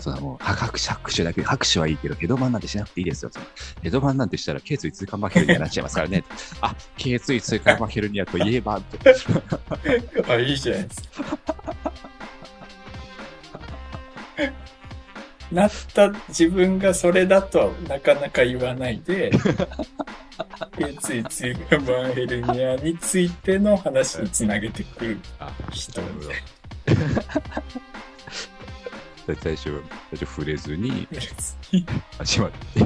[0.00, 3.30] そのもう、拍手、拍手だけ、拍手はいいけど、ヘドバンなんてしなくていいですよ。
[3.32, 3.46] その
[3.82, 6.24] ヘドバンなんてしたら、頸椎追加負けるになっちゃいますからね。
[6.62, 8.98] あ、頸椎痛感負けるにはといえば、って
[10.28, 11.38] あ、いいじゃないですか。
[15.54, 19.30] なった自分がそれだとはなかなか言わないで、
[21.00, 21.54] ついつい
[22.14, 26.02] ヘルニアについての話につなげてくるあ、人
[29.26, 31.06] 最初、最初 触れずに。
[32.18, 32.84] 始まって、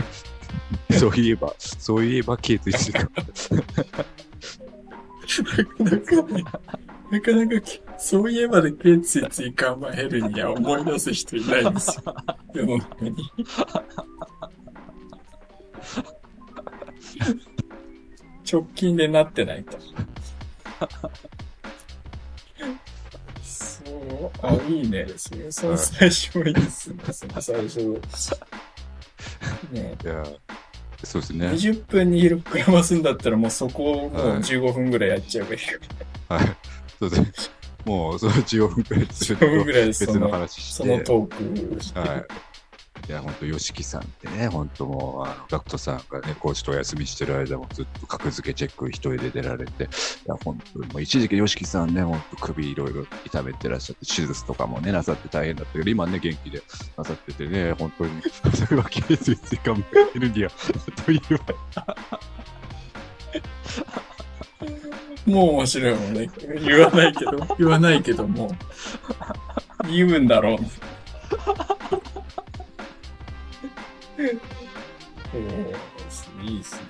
[0.99, 2.37] そういえば、そういえば。
[2.37, 2.53] なか
[5.83, 6.61] なか、
[7.11, 12.15] なかなか、そういえばで頸椎椎間板ヘルニア思い出す人いないんですよ。
[12.55, 13.17] 世の中に。
[18.51, 19.77] 直近でなってないと。
[23.43, 25.07] そう、あ、いいね。
[25.17, 27.03] それ、その最初いいですね。
[27.13, 28.01] その最初。
[29.73, 30.25] ねいや、
[31.05, 31.49] そうですね。
[31.49, 35.73] 20分に膨らますんだったらもうそこをもう15分ぐらいやっちゃえばいいか
[36.29, 36.37] ら。
[36.37, 36.57] はい。
[36.99, 37.58] そうですね。
[37.89, 40.83] もう、その15分くらいする15分ぐと別のの話して。
[40.83, 41.99] そのトークして。
[41.99, 42.27] はい。
[43.09, 49.87] いや、本当ヨシキさんってね、本当もう、あの、ガクトさんがね、コーチとお休みしてる間もずっと格付けチェック一人で出られて、い
[50.27, 56.61] や、本当にもう一時期ヨシキさんね、本当首いろいろ痛めてらっしゃって、手術とかもね、なさって大変だったけど、今ね、元気で
[56.99, 58.21] なさっててね、本当に、
[58.55, 60.51] それは頸椎椎間板ヘルニア
[61.07, 61.97] といえば、
[65.27, 66.31] もう面白いもんね。
[66.65, 68.51] 言わないけど、言わないけども。
[69.91, 70.59] 言うんだろう。
[75.35, 76.81] えー、いいですね。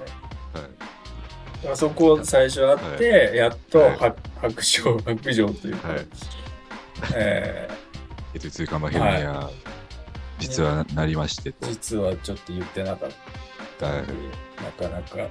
[0.55, 1.73] はい。
[1.73, 6.07] あそこ最初あって、やっとはい白白状、白状というか、はい
[7.15, 7.69] え
[8.35, 9.51] 頸椎椎間板ヘルニア、
[10.39, 11.55] 実はなりまして。
[11.63, 13.11] 実はちょっと言ってなかっ
[13.79, 13.97] たはい
[14.63, 15.29] なかなかはい。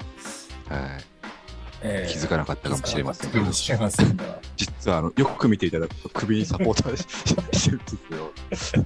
[1.82, 3.32] えー気づかなかったかもしれません。
[4.16, 4.40] が。
[4.56, 7.04] 実はあのよく見ていただくと首にサポーターし
[7.60, 7.80] してるん
[8.50, 8.84] ですよ。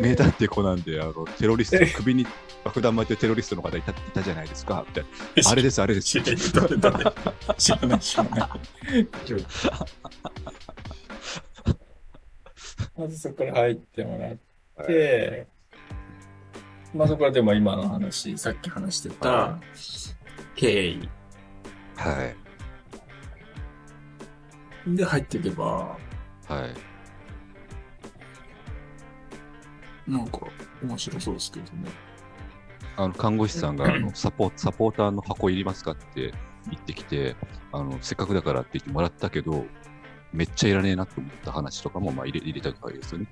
[0.00, 2.26] 名探偵コナンであのテロリスト首に
[2.64, 4.84] 爆弾巻いてるテロリストの方いたいたじゃないですか。
[4.86, 5.04] みたい
[5.44, 6.08] なあれですあれです。
[6.08, 6.18] 知
[7.72, 8.48] らない、知らない。
[12.96, 15.46] まずそこから入ってもらって、
[16.92, 19.60] まあそこからでも今の話、さっき話してたは
[20.58, 21.08] 経緯
[21.96, 22.34] は
[24.86, 25.96] いで入っていけば、は
[30.08, 30.40] いなんか
[30.82, 31.90] 面白そうですけどね。
[32.96, 36.32] あの看護師さんが あのサポサポーターの箱いりますかって
[36.70, 37.36] 言ってきて
[37.72, 39.66] あのせっかくだからって言ってもらったけど
[40.32, 43.28] めっちゃいらねえなって思った話とかもまあ入れ入れたわけですよね。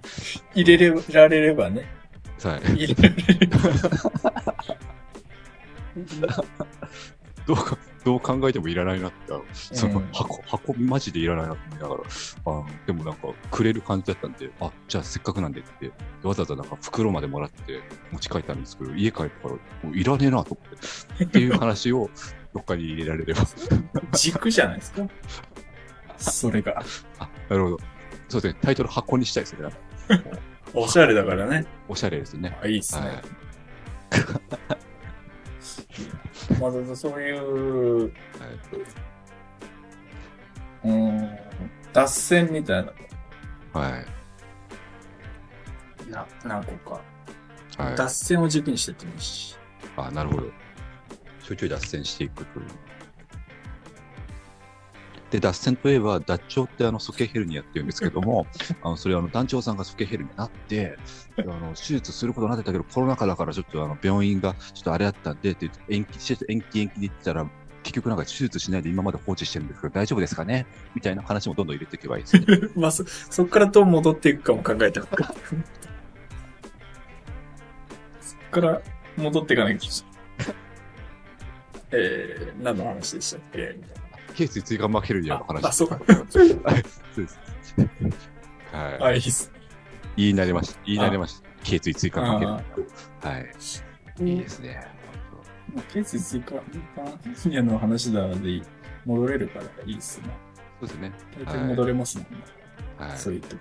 [0.54, 1.86] 入れられればね。
[2.42, 3.58] はい、入れられれば。
[7.46, 9.16] どうかどう考えてもいらないなって、
[9.52, 12.02] そのうん箱、箱マジでいらないなって思いながら、
[12.46, 15.90] あのでもなんかくれる感じだったんで、あ、じゃあせっかくなんでって
[16.22, 17.80] わざわざなんか袋までもらって
[18.12, 19.58] 持ち帰ったんですけど、家帰ってからも
[19.90, 22.08] ういらねえなと思って、っていう話を
[22.54, 23.40] どっかに入れられれば。
[24.12, 25.02] 軸じゃないですか。
[26.16, 26.84] それが。
[27.18, 27.78] あ、なるほど。
[28.28, 29.68] そうですね、タイトル箱にしたいですね。
[30.74, 31.66] おしゃれだからね。
[31.88, 32.56] おしゃれですね。
[32.62, 33.06] あ、いいっすね。
[33.08, 33.22] はい
[36.60, 38.10] まずそういう、は
[40.84, 41.28] いうん、
[41.92, 42.92] 脱線みたいな、
[43.80, 44.06] はい。
[46.10, 47.00] な何個か。
[47.82, 47.96] はい。
[47.96, 49.56] 脱線を軸にしてってもいいし。
[49.96, 50.42] あ、なるほど。
[51.42, 52.66] ちょいちょい脱線していくという。
[55.30, 58.46] で、脱線といえば、脱腸ってあの、鼠径ヘルニアって言うんですけども、
[58.82, 60.98] あの、それはあの、団長さんが鼠径ヘルニアになって、
[61.38, 67.48] あの、手術することになってたけど、コロナ禍だからちょっとあの、病院がちょっとあれだったんで、って延期、延期延期で言ったら、
[67.82, 72.46] 結局なんか手術しないで今まで放置してるんですけど、大丈夫ですかねみたいな話もどんどん入れていけばいいですね。
[72.74, 75.26] まあ、そ、そっからどう戻っていくかも考えたから。
[78.20, 78.82] そっから
[79.16, 80.16] 戻っていかなきゃいけない。
[81.92, 83.76] えー、何の話でしたっけ？
[83.76, 85.64] みたいなース追加マヘルニアの話。
[85.64, 86.00] あ、そうか。
[86.28, 86.54] そうで
[87.28, 87.38] す。
[88.72, 89.02] はい。
[89.02, 89.52] あ、いいっす。
[90.16, 90.80] 言い慣れました。
[90.86, 91.48] 言い慣れました。
[91.64, 92.62] 頸椎追加マヘルニあ
[93.24, 93.28] ア。
[93.28, 93.50] はい。
[94.20, 94.96] いいですね。
[95.74, 98.62] まあ、ケース追加、フィギュアの話だで
[99.04, 100.28] 戻れるからいいっすね。
[100.80, 101.12] そうですね。
[101.44, 102.38] 大体戻れますもんね。
[102.98, 103.18] はい。
[103.18, 103.56] そういうと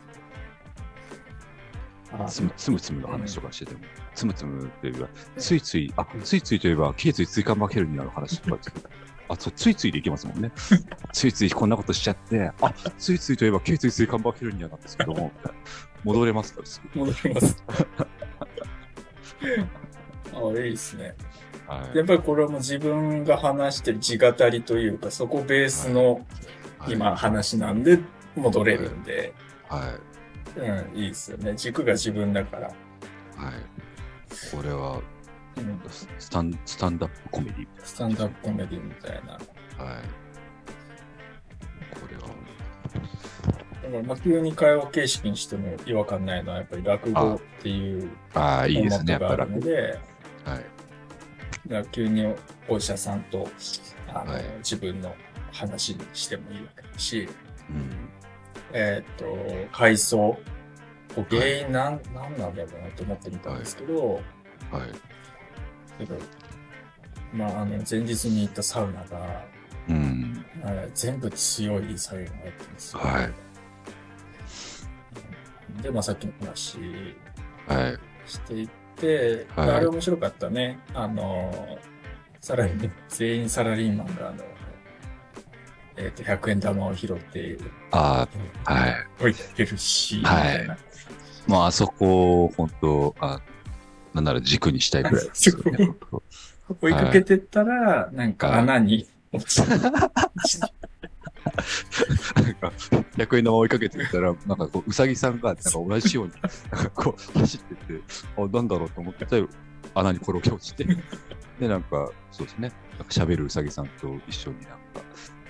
[2.28, 3.82] つむつむつむの話とかしてても、
[4.14, 8.72] つむつむっていうか、ついつい、あ、ついついといえば、頸椎追加マヘルニアの話とかです
[9.30, 10.52] あ、そう、ついついでいけますもんね。
[11.14, 15.32] ついついこんなことしちゃって、あ、ついついといえば、頸椎椎間板ヘルニアなんですけど
[16.04, 16.62] 戻れますか？
[16.62, 17.00] ら、すぐ。
[17.00, 17.64] 戻ります。
[20.34, 21.16] あ、いいっすね。
[21.68, 26.14] はいやっぱりこれはもう自分が話してる地語りというか、そこベースの
[26.78, 27.98] はい今話なんで
[28.36, 29.34] 戻れるんで、
[29.68, 29.98] は
[30.58, 30.60] い。
[30.60, 31.56] うん、いいっすよね。
[31.56, 32.68] 軸が自分だから。
[32.68, 32.76] はい。
[34.56, 35.02] これは、
[35.58, 39.26] うん、ススタン、スタンダップコメディみたいスタンダップコメディみたいな。
[39.28, 39.34] な。
[39.34, 40.04] はい。
[41.94, 42.24] これは、
[43.84, 49.98] だからまあ急に会話形式にしても違和感ないのは、やっぱり落語っていうああ、いいですね、やっぱりで、はい。
[50.48, 50.66] だか
[51.70, 52.34] ら急に
[52.68, 53.48] お医者さんと
[54.10, 55.16] あの、はい自分の
[55.52, 57.30] 話にしてもいいわけだし、
[57.70, 58.10] うん。
[58.74, 59.26] えっ、と、
[59.72, 60.38] 回想。
[61.16, 64.22] こう原因なん、なんなんだろうなと思ってみたんですけど、はい。
[65.98, 66.18] けど
[67.34, 69.46] まあ、あの、前日に行ったサウナが、
[69.90, 70.46] うん。
[70.64, 73.00] えー全部強い作用が入ってるんですよ。
[73.02, 73.32] はい
[75.82, 76.80] で、まあ、さっきの話
[77.68, 78.30] はい。
[78.30, 80.80] していって、はいあれ面白かったね。
[80.94, 81.78] あの、
[82.40, 84.44] さらに、全員サラリーマンが、あの、
[85.98, 87.58] えっ、と、100円玉を拾って
[87.92, 88.28] あ
[88.66, 88.94] あ、はい。
[89.20, 90.78] 置いてるし、はいみたいな。
[91.48, 93.42] まあ、あそこを、本当あ、
[94.16, 95.94] なんなら軸にしたいくらいですよね。
[96.82, 99.68] 追いかけてったら、なんか穴に落ちた。
[99.78, 99.92] なん
[102.56, 102.72] か、
[103.18, 106.32] 100円玉追いかけてったら、なんかこう、うさぎさんが、なんか同じように、
[106.72, 108.02] なんかこう、走ってて、
[108.38, 109.46] あ、なんだろうと思ってたら、
[109.94, 110.86] 穴に転げ落ちて、
[111.60, 114.78] で、なんか、そうですね、なんか喋るうさぎさんと一緒になんか、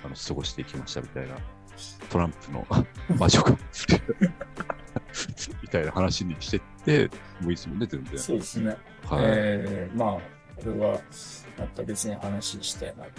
[0.04, 1.36] あの、過ごしていきましたみたいな、
[2.10, 2.66] トランプの
[3.16, 3.56] 魔女が、
[5.62, 7.06] みたいな話にしてって、
[7.40, 8.18] もういいですもんね、全然。
[8.18, 8.68] そうですね。
[8.68, 9.24] はい。
[9.24, 10.10] えー、まあ、
[10.56, 11.00] これは、
[11.58, 13.10] また別に話したいなと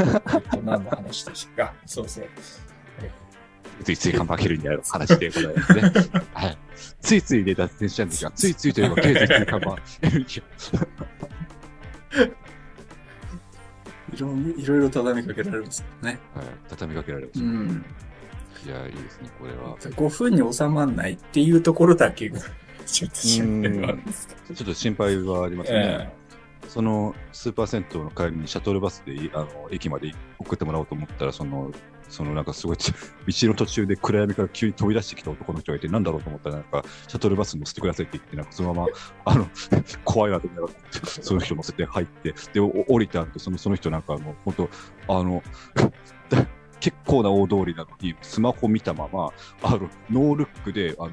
[0.00, 0.34] 思います。
[0.34, 1.74] えっと、何の話でしたか？
[1.86, 2.26] そうそう。
[3.84, 5.82] ついついカンパケルになる話でございますね。
[6.34, 6.58] はい。
[7.00, 10.24] ついついで脱線しちゃうんですが、ついついといえば、経済ついカンパケルに。
[14.14, 16.18] いろいろいろ畳みかけられますね。
[16.34, 16.46] はい。
[16.68, 17.84] 畳みかけられましん。
[18.64, 18.70] た。
[18.70, 19.76] いや、いいですね、これは。
[19.78, 22.40] 5分に収まんないっていうところだけが、
[22.86, 24.54] ちょっと心配はあるんですけど。
[24.54, 26.10] ちょっと心配はありますね。
[26.12, 26.18] え
[26.68, 31.72] そのスーパー銭湯の帰りにシャトルバスでいあの駅まで送ってもらおうと思ったら、その、
[32.08, 32.92] そのなんかすごいち、
[33.26, 38.88] 道の途中で暗闇から急に飛び出してきた男の人がいて、なんだろうと思ったら、なんか、シャトルバスに乗せてくださいって言って、なんかそのまま、
[39.24, 39.48] あの、
[40.04, 44.68] 怖いなと思いながら、その人乗せて入って、で、お降りた後、その、その人なんか、あの、本
[45.06, 45.42] 当あの、
[46.80, 49.30] 結構な大通りなのに、スマホ見たまま、
[49.62, 51.12] あの、ノールックで、あの、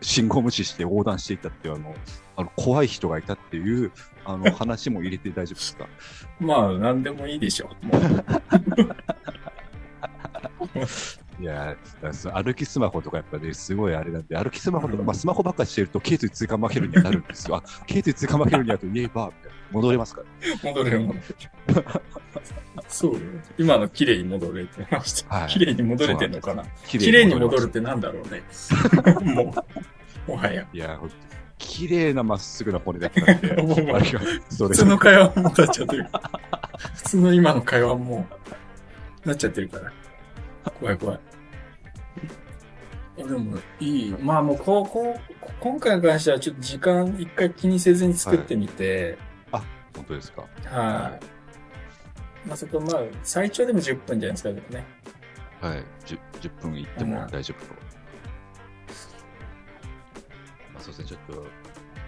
[0.00, 1.94] 信号無視して横断していったっていう、あの、
[2.36, 3.92] あの怖い人がいたっていう、
[4.24, 5.86] あの、 話も入れて大丈夫ですか？
[6.40, 7.86] えまあ、なんでもいいでしょう。
[7.86, 7.98] もう
[11.40, 11.76] いや
[12.34, 17.56] 歩きスマホとかやっぱね、すごいあれなんで、歩きスマホとか、まあ、スマホばっかりしてると、頸椎追加負けるにはなるんですよ。
[17.56, 20.22] あ、頸椎追加負けるにはと言えば、みたいな戻れますか？
[20.64, 20.70] ら。
[20.70, 21.24] 戻れる戻れる。
[22.88, 23.20] そうよ。
[23.58, 25.34] 今の綺麗に戻れてました。
[25.34, 26.64] はい綺麗に戻れてんのかな？
[26.86, 28.42] 綺綺麗に戻るってなんだろうね。
[29.34, 29.54] も
[30.26, 30.66] う、もはや。
[30.72, 30.98] いや
[31.58, 33.48] 綺麗なまっすぐな骨 だけなんで、
[34.48, 36.06] 普通の会話もなっちゃってる。
[36.94, 38.26] 普通の今の会話も
[39.24, 39.92] なっちゃってるから。
[40.80, 41.20] 怖い怖い。
[43.20, 44.16] あでも、いい。
[44.20, 49.18] まあもう、こう、こう、今回に関してはちょっと時間一回気にせずに作ってみて、
[49.98, 50.42] 本当ですか？
[50.64, 51.18] は
[52.46, 52.48] い。
[52.48, 54.86] まあそこ、まあ、最長でも10分じゃないですか、でもね。
[55.60, 55.84] はい。
[56.06, 57.74] 10, 10分いっても大丈夫と。
[60.72, 61.46] まあ、そうですね、ちょっと、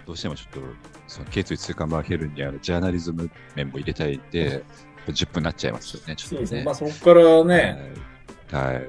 [0.07, 0.61] どうしてもちょっと、
[1.09, 4.63] その、頸椎通過マーヘルにあるジャーナリズム面も入れたいんで、
[5.09, 6.37] 10分になっちゃいますよね、ちょっとね。
[6.37, 6.65] そうですね。
[6.65, 7.93] まあそこからね、
[8.53, 8.75] はい。
[8.75, 8.89] はい。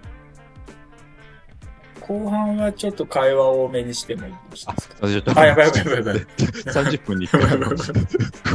[2.12, 4.76] 後半はちょっと会話を多めにしてもいいあ
[5.08, 6.26] ちょっと、あやばいやばいやばいやばい
[6.68, 7.76] 30分に1回、あのこ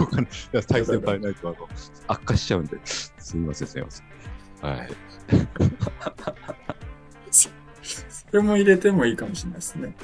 [0.04, 1.68] こから体勢を変えないと、あの、
[2.08, 4.06] 悪化しちゃうんで、すみません、すみません。
[4.60, 4.88] はい。
[7.30, 7.48] そ
[8.32, 9.94] れも入れてもいいかもしれないですね。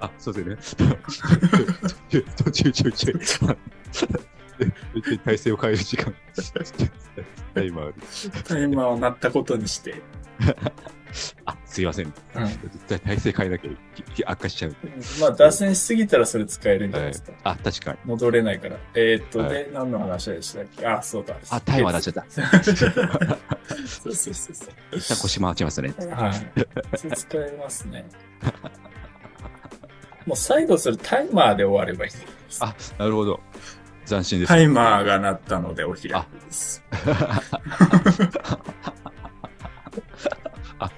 [0.00, 0.96] あ、そうですね。
[2.08, 3.12] 途中、途中、途中。
[4.58, 6.14] で体勢を変える時間。
[7.54, 8.42] タイマーで。
[8.42, 10.02] タイマーを鳴ったことにして。
[11.44, 12.06] あ、すいません。
[12.06, 12.12] うん。
[12.46, 13.70] 絶対体勢変えなきゃ
[14.14, 14.76] き悪化しちゃう。
[15.20, 17.32] まあ脱線しすぎたらそれ使えるんじゃないはいですか。。
[17.44, 17.98] あ、確かに。
[18.04, 18.76] 戻れないから。
[18.94, 20.86] えーっと、はいで、何の話でしたっけ？
[20.86, 21.36] あ、そうだ。
[21.50, 22.24] あ、タイマーなっちゃった。
[22.30, 22.42] そ
[24.10, 24.68] うそうそうそう。
[24.92, 25.94] 一旦腰回ちますね。
[26.10, 26.32] はい。
[26.98, 28.06] それ使えますね。
[30.26, 32.64] もう最後それタイマーで終わればいいんです。
[32.64, 33.40] あ、なるほど。
[34.06, 34.48] 斬新です。
[34.48, 36.82] タイマーが鳴ったのでお開きです。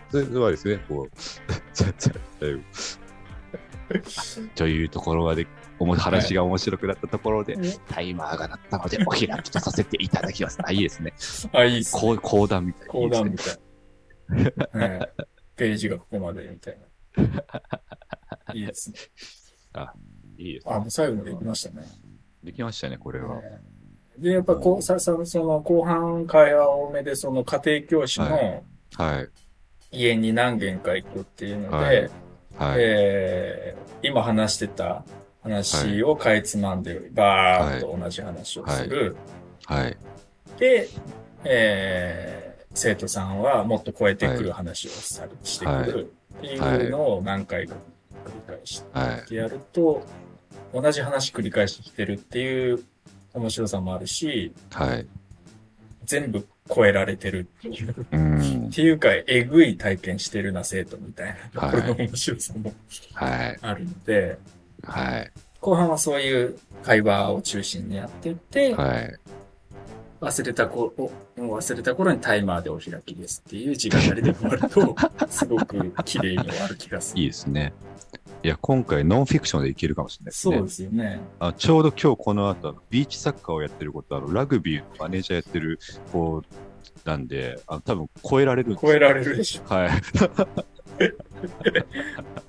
[0.09, 1.16] あ、それはですね、こう、
[1.73, 2.62] ざざだいぶ
[4.55, 5.47] というところまで、
[5.79, 7.57] おも話が面白くなったところで、
[7.88, 10.59] タイマーが鳴ったので、お開きとさせていただきます。
[10.62, 11.12] あ、いいですね。
[11.53, 12.01] あ、いいっすね。
[12.01, 12.92] こう講談みたいな。
[12.92, 13.59] 講談みたい
[14.73, 14.88] な。
[14.88, 15.09] ね
[15.57, 18.55] ページがここまでみたいな。
[18.55, 18.99] いいですね。
[19.75, 19.87] ね。
[20.37, 21.87] いいですあ、もう最後まで行きましたね。
[22.42, 23.40] できましたね、これは。
[24.18, 28.64] で、やっぱこう、さ、さ、その後半会話多めで、その家庭教師はの
[28.97, 29.29] はい。
[29.90, 32.11] 家に何軒か行くっていうので、はい
[32.57, 32.77] はい。
[32.79, 35.05] えー今話してた
[35.42, 39.16] 話をかいつまんで、バーッと同じ話をする。
[39.64, 39.96] はい。
[40.59, 40.88] で、
[41.44, 47.74] えー生徒さんはもっと超えてくる話をされしてくるっていうのを何回か
[48.24, 49.29] 繰り返しはい。
[49.29, 50.05] てやると、
[50.72, 52.85] 同じ話繰り返してきてるっていう
[53.35, 55.07] 面白さもあるし、はい。
[56.05, 58.07] 全部超えられてるっていう。
[58.12, 58.70] うんっ。
[58.70, 62.72] ていうか、えぐい体験してるな、生徒みたいなところのはい面白さも
[63.14, 63.59] はい。
[63.61, 64.38] あるので、
[64.85, 65.31] はい。
[65.61, 69.18] 後半はそういう会話を中心にやってって、はい。
[70.20, 70.92] 忘れた頃、
[71.37, 74.96] 忘れた頃にタイマーでお開きですっていう時間割で終わると、
[75.28, 77.22] すごく綺麗に終わる気がする。
[77.22, 77.72] いいですね。
[78.42, 80.57] いや、今回ノンフィクションでいけるかもしれないですね。
[80.57, 81.20] そうですよね。
[81.40, 85.81] あちょうど今日この後、ビーチサッカーをやってること、あのラグビーのマネージャーやってる
[86.12, 86.42] 子
[87.05, 89.74] なんで、あの多分超えられるんです超えられるでしょ。
[89.74, 89.90] はい。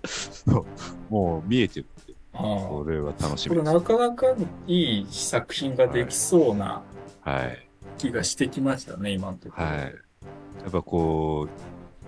[0.05, 0.65] そう
[1.09, 3.73] もう見えてるんで、あこれは楽しこれみです。
[3.75, 4.27] なかなか
[4.67, 6.83] いい作品ができそうな
[7.21, 7.67] はい。
[7.97, 9.65] 気がしてきましたね、今のところ。
[9.65, 9.77] はい。
[9.79, 9.89] や
[10.67, 11.49] っぱこう、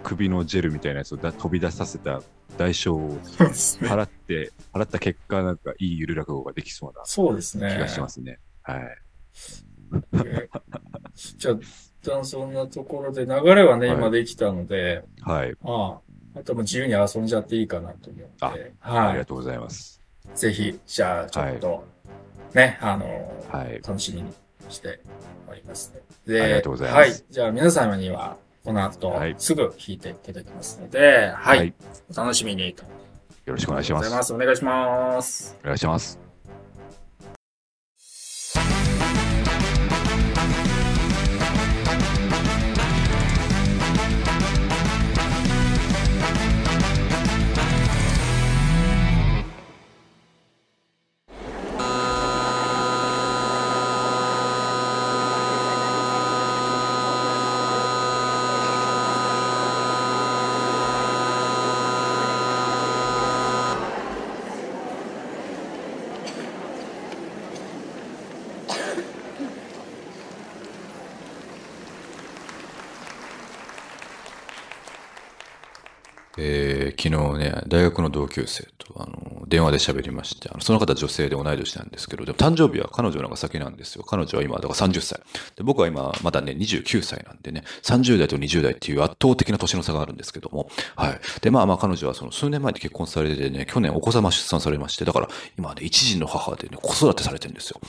[0.04, 2.22] 首のジェルみたいなやつをだ飛び出させた
[2.58, 3.18] 代償を。
[3.20, 7.74] 払って、払った結果、なんかいいゆる落語ができそうなそうですね。
[7.74, 8.40] 気がしますね。
[8.64, 8.80] はい。
[10.26, 10.50] え
[11.38, 15.56] じゃあ、一旦そんなところで、流れはね、はい今できたので、はい。
[15.64, 16.00] あ
[16.36, 18.48] あ、あともう自由に遊んじゃっていいかなと思って、あ
[18.80, 20.02] はありがとうございます。
[20.34, 20.38] い。
[20.38, 21.84] ぜひ、じゃあ、ちょっと、
[22.54, 23.06] ね、あの、
[23.52, 23.82] はい。
[23.86, 24.34] 楽しみに
[24.70, 25.02] して
[25.48, 25.94] おります。
[26.28, 27.24] ありがとうございますはい。
[27.30, 31.58] じゃあ皆様には、この後はい、すぐ弾いていただきますので、はい。
[31.58, 31.74] はい
[32.12, 32.84] お楽しみにと。
[32.84, 34.34] よろしくお願いします。
[34.34, 35.58] お願いします。
[35.64, 36.31] お願いします。
[77.72, 79.21] 大学の同級生と、あの、
[79.52, 84.04] 電話で喋りまして、あのその方女性で同い年なんですけど、でも誕生日は彼女の方が先なんですよ。
[84.04, 85.20] 彼女は今、だから30歳。
[85.58, 91.20] で僕は今、まだね、29歳なんでね、30代と20代っていう圧倒的な年の差があるんですけども、はい。
[91.42, 95.28] で、まあまあ彼女はその数年前に結婚されてね、去年お子様出産されまして、だから
[95.60, 97.82] 今ね、一児の母でね、子育てされてるんですよ。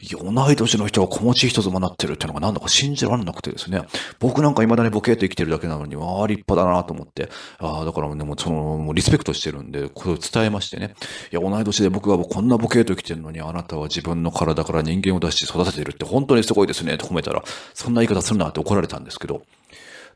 [0.00, 3.80] いや、同い年の人が子持ち人妻になってるっていうのがなんだか信じられなくてですね、
[4.18, 10.94] 僕なんか未だにボケーっと生きてるだけなのに、ああ、立派だなと思って、ああ、だからね、もうその、もうリスペクトしてるんで、これを伝えましてね、
[11.32, 17.42] いや、同い年で僕はこんなボケーと生きてるのに、あなたは自分の体から人間を出して育ててるって本当にすごいですね、と褒めたら、
[17.74, 19.42] そんな言い方するなって怒られたんですけど、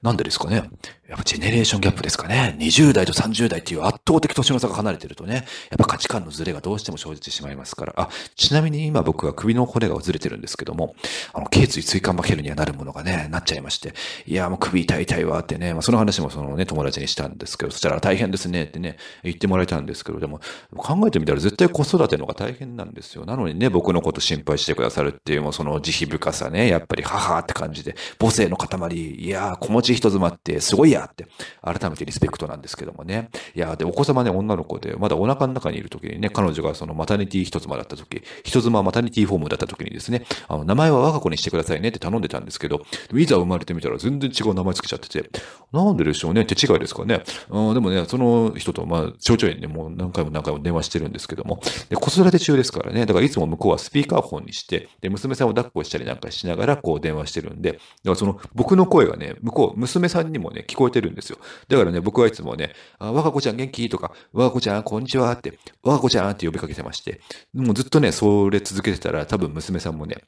[0.02, 0.70] なんでですかね
[1.10, 5.44] やっぱジェネレーションギャップですかね ?20 代と30代っていう圧倒的年の差が離れてるとね、やっ
[5.76, 7.94] ぱ価値観のズレがどうしても生じてしまいますから。
[7.96, 10.94] あ、ちなみに今僕は首の骨がずれてるんですけども、
[11.32, 13.92] あの、頸椎椎間板ヘルニアなるものがね、なっちゃいまして、
[14.24, 20.40] いや、もう首痛い痛いわってね、まあその話もそのね、友達にしたんですけど、そしたら大変ですねってね、言ってもらえたんですけど、でも
[20.76, 23.24] 考えてみたら絶対子育ての方が大変なんですよ。
[23.24, 31.26] なのにね、僕のこと心配してくださるっていう、もうその慈悲深さね、やっぱり母って感じで、母性の塊、いやー、子持ち人妻ってすごいやって、
[31.62, 33.30] 改めてリスペクトなんですけどもね。
[33.54, 42.82] いや、で、お子様ね、女の子で、まだお腹の中にいる時にね、彼女がそのマタニティ一妻だった時、一妻マタニティフォームだった時にですね、あの、名前は我が子にしてくださいねって頼んでたんですけど、
[43.14, 45.30] いざ生まれてみたら全然違う名前つけちゃってて、
[45.72, 47.22] なんででしょうね、手違いですかね。
[47.48, 61.38] うん、でもね、その人と、まあ、ちょいちょいね、もう何回も何回も電話してるんですけども、で子育て中ですからね、だからいつも向こうはスピーカーフォンにして、で、娘さんを抱っこしたりなんかしながら、こう電話してるんで、だからその、僕の声がね、向こう、娘さんにもね、聞こえてるんですよ。
[61.68, 63.88] だからね、僕はいつもね、あ我が子ちゃん元気？
[63.88, 65.32] とか、我が子ちゃんこんにちは？
[65.32, 67.20] って、我が子ちゃんって呼びかけてまして、
[67.54, 70.18] もうずっとね、それ続けてたら、多分娘さんもね、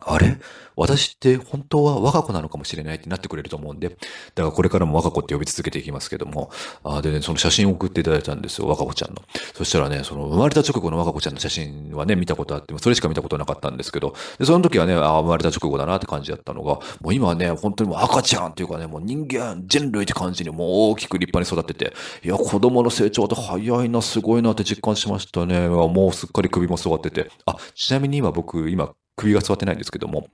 [0.00, 0.38] あれ？
[0.76, 6.50] 私って本当は我が子なのかもしれないってなってくれると思うんで、だからこれからも我が子って呼び続けていきますけども、
[6.84, 9.22] あでね、その写真を送っていただいたんですよ、我が子ちゃんの。
[9.54, 25.68] そしたらね、その生まれた直後の我が子ちゃんの写真はね、見たことあっても、それしか見たことなかったんですけど、で、その時はね、あ生まれた直後だなって感じだったのが、もう今はね、本当にもう赤ちゃんっていうかね、もう人間、人類って感じにもう大きく立派に育ってて、いや、子供の成長って早いな、すごいなって実感しましたね。
[25.68, 27.30] もうすっかり首も座ってて。
[27.46, 30.28] あ、ちなみに今僕、今、首が座ってないんですけども、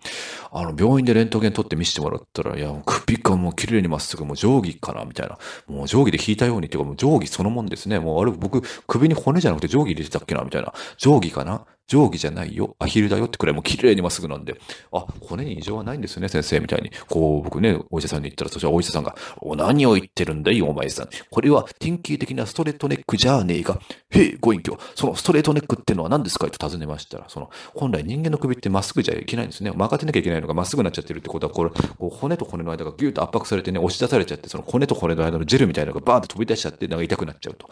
[0.51, 5.39] あの、病院でレントゲン撮って見せてもらったら、いや、首がもう綺麗にまっすぐ、もう定規かな、みたいな。
[5.69, 8.01] もう定規で引いたようにっていうか、もう定規そのもんですね。
[8.01, 10.73] もうあれ、僕、首に骨じゃなくて定規入れてたっけな、みたいな。
[10.99, 11.65] 定規かな？
[11.93, 12.75] 定規じゃないよ。
[12.79, 14.59] アヒルだよってくらいもう綺麗にまっすぐなんで、
[14.93, 16.91] あ、骨に異常はないんですよね、先生みたいに。
[17.09, 21.09] こう、僕ね、お医者さんに言ったら、そしたらお医者さんが、お、何を言ってるんだよ、お前さん。
[21.31, 23.79] これは典型的なストレートネックじゃねえか。
[24.11, 24.79] へえ、ご隠居。
[24.95, 29.71] そのストレートネックってのは何ですかと尋ねましたら、その、本来人間の首ってまっすぐじゃいけないんですね。
[29.71, 37.69] 曲がってなきゃいけないのがまっすぐになっちゃってるってことは、これ、こう骨と骨の間がギューッと圧迫されてね、押し出されちゃって、その骨と骨の間のジェルみたいなのがバーンと飛び出しちゃって、なんか痛くなっちゃうと。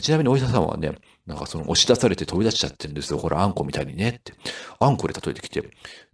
[0.00, 0.92] ちなみにお医者さんはね、
[1.26, 3.18] なんかその押し出されて飛び出しちゃってるんですよ。
[3.18, 4.32] ほら、あんこみたいにねって。
[4.78, 5.62] あんこで例えてきて、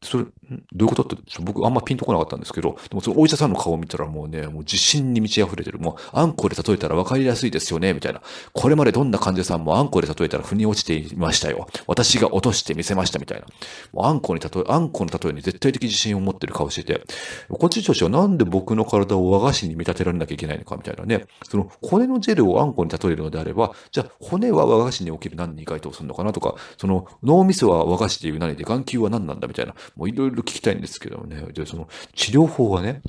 [0.00, 1.02] それ、どういうこと？
[1.02, 5.78] って、僕あんまピンとこなかったんですけど、でもそのお医者さんの顔を見たらもうね、もう自信に満ち溢れてる。
[5.80, 8.22] もう、あんこで例えたら分かりやすいですよね、みたいな。
[8.52, 11.66] これまでどんな患者さんもあんこで例えたら腑に落ちていましたよ。
[11.86, 13.46] 私が落としてみせました、みたいな。
[13.92, 17.02] もうあんこに例え、あんこの例えに絶対的自信を持ってる顔してて、
[17.48, 21.26] こっちとしてはなんで僕の体を和菓子に見立てられなきゃいけないのか、みたいなね。
[21.48, 31.40] その骨のジェルをあんこに例えるのであれば、じゃあ骨は和菓子に起きる何に該当するのかなとか、その脳みそは和菓子でいう何で眼球は何なんだみたいな、もういろいろ聞きたいんですけどね。
[31.52, 33.02] で、その治療法はね、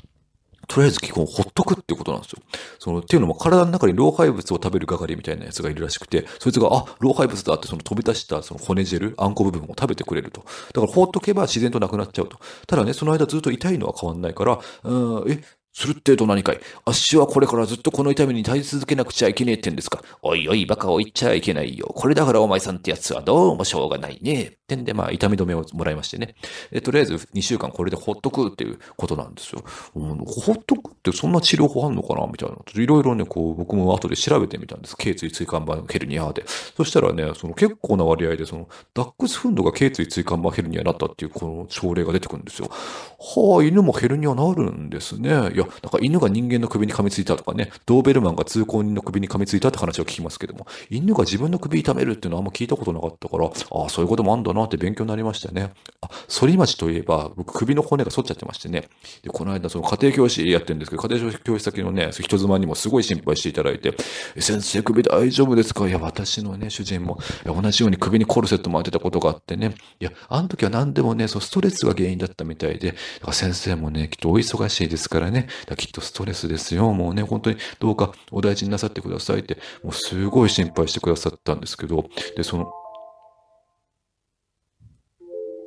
[0.70, 2.42] とりあえず基本ほっとくっていうことなんですよ。
[2.78, 10.42] その、っていうのも体の中に老廃物を食べる係みたいなやつがいるらしくて、そいつが、あ、老廃物だってその飛び出したその骨ジェル、あんこ部分を食べてくれると。
[10.72, 12.38] だから放っとけば自然となくなっちゃうと。
[12.68, 15.42] ただね、その間ずっと痛いのは変わんないから、うん、え、
[15.72, 21.86] するってえと何かいあっしはこれからずっとこの痛みに耐え続けなくちゃいけねえってんですかおいおい、バカを言っちゃいけないよ。
[21.94, 24.42] これだからお前さんってやつはどうもしょうがないね。
[24.42, 26.34] ってんで、まあ、痛み止めをもらいましてね。
[26.70, 29.62] えとりあえず2週間これでほっとくっていうことなんですよ。
[29.96, 32.56] うん、ほっとくってそんな治療法あんのかなみたいな。
[32.74, 34.96] いろいろね、こう、僕も後で調べてみたんです。
[34.96, 36.44] 頸椎椎間板ヘルニアで。
[36.76, 42.68] そしたらね、その結構な割合で、その、ダックスフンドが頸椎椎間板ヘルニアになったっていうこの症例が出てくるんですよ。
[42.70, 45.59] はあ、犬もヘルニアなるんですね。
[45.60, 53.50] や、なんか犬が人間の首に噛みついたとかね、ドーベルマンが通行人の首に噛みついたって話を聞きますけども、犬が自分の首痛めるっていうのはあんま聞いたことなかったから、あ
[53.86, 55.70] あ、そういうこともあんだなって勉強になりましたね。
[56.00, 58.88] あ、反町といえば、僕首の骨が反っちゃってましてね。
[59.22, 63.94] で、この間その家庭教師やってるんですけど、家庭教師先のね、人妻にもすごい心配していただいて、
[64.38, 65.86] 先生首大丈夫ですか？
[65.88, 72.98] いや、私のね、主人も、同じように首にコルセット巻いてたことがあってね、いや、あの時は何でもね、そう、ストレスが原因だったみたいで、だか
[73.28, 76.92] ら先生もね、きっとお忙しいですからね、きっとストレスですよ。
[76.92, 82.04] もうね、本当にどうかお大事になさってくださいって、もうすごい心配してくださったんですけど、
[82.36, 82.72] で、その、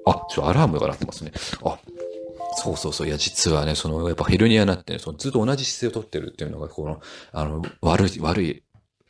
[0.05, 1.31] あ、ちょ、アラームが鳴ってますね。
[1.63, 1.79] あ、
[2.55, 3.07] そうそうそう。
[3.07, 8.63] いや、実はね、その、やっぱヘルニアになって、ね、そのずっと同じ姿勢をとってるっていうのが、この、あの、悪い、悪い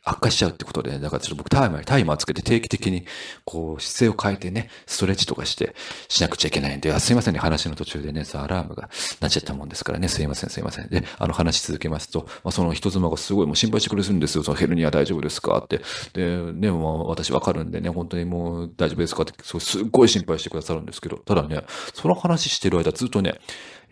[0.05, 3.05] 悪化しちゃうってことで、ね、だからちょっと僕タイマー、タイマーつけて定期的に、
[3.45, 5.75] こう、姿勢を変えてね、ストレッチとかして、
[6.09, 8.89] しなくちゃいけないんで、あすいませんね、話の途中でね、さ、アラームが
[9.21, 10.89] なっちゃったもんですからね、すいません、すいません。
[10.89, 15.81] で、あの、話し続けますと、まあ、その人妻がすごいもう心配してくれるんですよ、そのヘルニア大丈夫ですかって。
[16.13, 21.61] で、ね、もう私わかるんでね、本当にもう大丈夫ですかって、そうすっごい心配してくださるんですけど、ただね、
[21.93, 23.39] その話してる間ずっとね、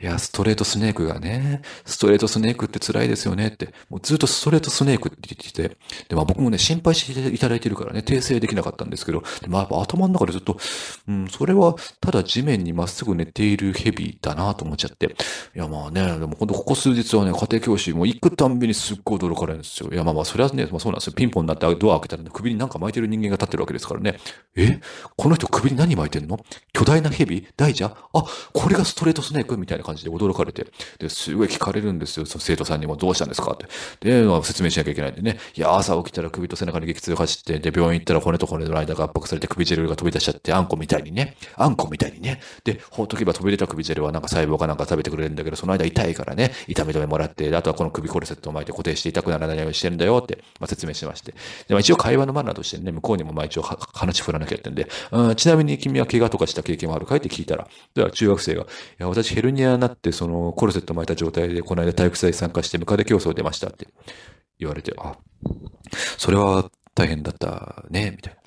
[0.02, 5.78] いや、ストレートスネークがね、ストレートスネークって辛いですよねって、もうずっとストレートスネークって言ってて、
[6.10, 10.58] で、まあ僕もね、心配していただいてるからね、訂正できなかったんですけど、まあやっぱ頭の中でずっと、
[11.08, 15.16] うん、それはただ地面にまっすぐ寝ているヘビだなと思っちゃって、
[15.56, 19.92] いやまあね、でもほんとここ数日はね、家庭教師も行くたんびにすっごい驚かれるんですよ。
[19.92, 21.14] いやまあまあ、それはね、まあそうなんですよ。
[21.14, 24.18] ピンポンになってドア開けたら、ね、首になんか巻いてる人間が立ってるわけですからね。
[24.56, 24.80] え？
[25.16, 26.40] この人首に何巻いてんの？
[26.74, 27.48] 巨大なヘビ？
[27.56, 27.86] 大蛇？
[27.86, 29.58] あ、これがストレートスネーク？
[29.58, 30.66] みたいな感じで驚かれて、
[31.00, 32.26] で、すごい聞かれるんですよ。
[32.26, 33.52] その生徒さんにもどうしたんですか？
[33.52, 33.66] って。
[34.00, 35.40] で、まあ、説明しなきゃいけないんでね。
[35.56, 41.36] いや、朝起きたら首と背中に激痛走って、で、病院行ったら骨と骨の間が圧迫されて首汁が飛び出しちゃって、あんこみたいにね。
[41.56, 42.40] あんこみたいにね。
[42.64, 51.32] で、ほっとけば飛び出た首汁はなんか細胞かなんか食べてくれるんだけど、その間痛いからね、痛み止めもらって、あとはこの首コルセットを巻いて固定して痛くならないようにしてるんだよって、まあ、説明してまして。
[51.32, 51.38] で、
[51.70, 57.18] まあ、一応会話のマナーとしてね、向こうにもまあ一応話振らなきゃってんで、うん、ちなみに君は怪我とかした経験もあるかい？
[57.18, 58.66] って聞いたら、では中学生が、い
[59.00, 63.88] や、私ヘルニアになって、そのコルセット巻いた状態で、この間体育祭参加してムカデ競争出ましたって
[64.60, 65.18] 言われて、あ、
[66.18, 68.41] それは大変だったね、みたいな。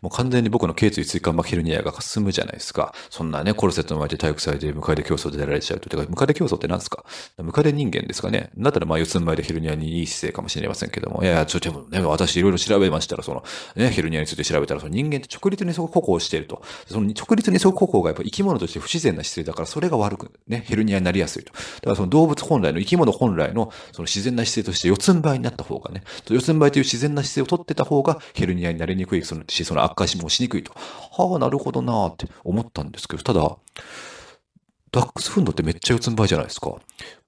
[0.00, 2.94] もう完全に僕の頸椎椎間板ヘルニアが進むじゃないですか。
[3.10, 5.88] そんなね、コルセットの前で体育祭でムカデ競争で出られちゃうと。
[5.88, 7.04] てか、ムカデ競争って何ですか？
[7.38, 8.50] ムカデ人間ですかね？
[8.56, 11.22] だったらまあ四つん這いでヘルニアにいい姿勢かもしれませんけども。
[11.22, 13.42] いやいや、ちょでもね、私いろいろ調べましたら、その、
[13.76, 16.62] ね、ヘルニアについて調べたら、その人間って直立にそこ歩行していると。
[16.86, 21.52] その直立にそこ歩行がやっぱ生き物として不自然な姿勢だから、それが悪く、ね、ヘルニアになりやすいと。
[21.52, 30.72] だからその動物本来の生き物本来のその自然な姿勢として四つん這いになった方がね、四つん這いという自然な姿勢をとってた方がヘルニアになりにくいそのし、その悪化しもしにくいと。
[30.72, 33.56] はあ、なるほどなって思ったんですけど、ただ、
[34.90, 36.74] ダックスフンドってめっちゃ四つん這いじゃないですか。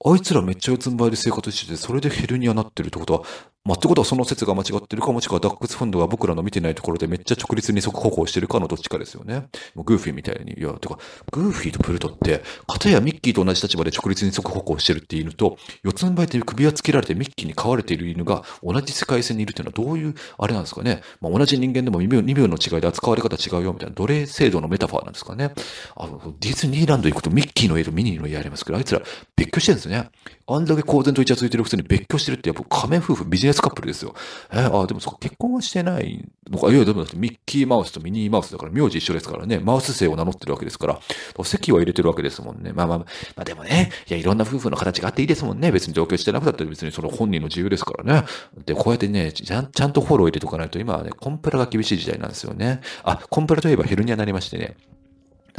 [0.03, 3.23] あいつらめっちゃ四つん這いで生活してて、それでヘルニアになってるってことは、
[3.63, 9.49] まあ、ってことはその説が間違ってるかもしくはダックスフンドが僕らの見てないところでめっちゃ直立二足歩行してるかのどっちかですよね。
[9.75, 10.55] もうグーフィーみたいに。
[10.59, 10.99] いや、てか、
[11.31, 21.03] グーフィーとプルトって、片やミッキーと同じ立場で直立二足歩行してるっていう犬と、四つん這いという首輪つけられてミッキーに飼われている犬が同じ世界線にいるっていうのはどういう、あれなんですかね。
[21.21, 25.53] まあ、同じ人間でも2秒 ,2 秒の違いで扱われ方違うよみたいな奴隷制度のメタファーなんですかね。
[25.97, 29.03] あの、ディズニーランド行くとミッキーの絵とミニーの絵ありますけど、あいつら
[29.37, 30.09] 別居してるんですよね。
[30.47, 34.15] あんだけ公然とイチャついてるくせに別居してるってやっぱ仮面夫婦ビジネスカップルですよ。
[34.53, 36.73] えー、あ、でもそっか、結婚はしてないのか。
[36.73, 39.59] いや、でもだってミッキーマウスとミニーマウスだから名字一緒ですからね。
[39.59, 41.01] マウス姓を名乗ってるわけですから。
[41.45, 42.73] 席は入れてるわけですもんね。
[42.73, 43.07] まあまあ、ま
[43.39, 45.73] あでもね、いや、いろんな夫婦の形があっていいですもんね。
[45.73, 48.27] 別に同居してなくたって別にその本人の自由ですからね。
[48.65, 52.81] で、こうやってね、ちゃんちゃんとフォロー入れておかないと今はね、コンプラが厳しい時代なんですよね。
[53.03, 54.77] あ、コンプラといえばヘルニアになりましてね。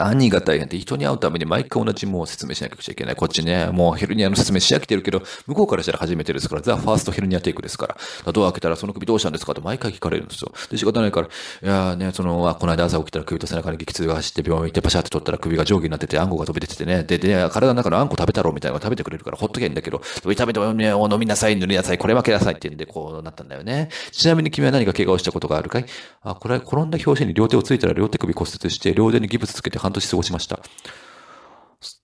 [0.03, 3.15] 何が大変って人に会うために毎回同じもう説明しなきゃいけない。
[3.15, 7.87] こっちね、もうヘルニアの説明し飽きてるけど、向こうからしたら初めてですから、ザ・ファーストヘルニアテイクですか
[8.25, 8.31] ら。
[8.31, 9.51] ドア開けたらその首どうしたんですか？
[9.51, 10.51] って毎回聞かれるんですよ。
[10.69, 11.29] で、仕方ないから、い
[11.65, 17.03] やね、その、この間朝起きたら首と背中に激痛が走って病院行ってパシャって取ったら首が上下になってて、あんこが飛び出ててね。
[17.03, 23.89] で、で、体の中のあんこ食べたろうみたいなのが食べてくれるからほっとけんだけど、痛めてもね、飲みなさい、塗りなさい、これ負けなさいって言うんで、こうなったんだよね。
[24.11, 25.85] ちなみに君は何か怪我をしたことがあるかい
[26.23, 30.59] あ、これ、転んだ表紙に両手をついたら両手首骨折して、両手にギブスつけて半年過ごしました。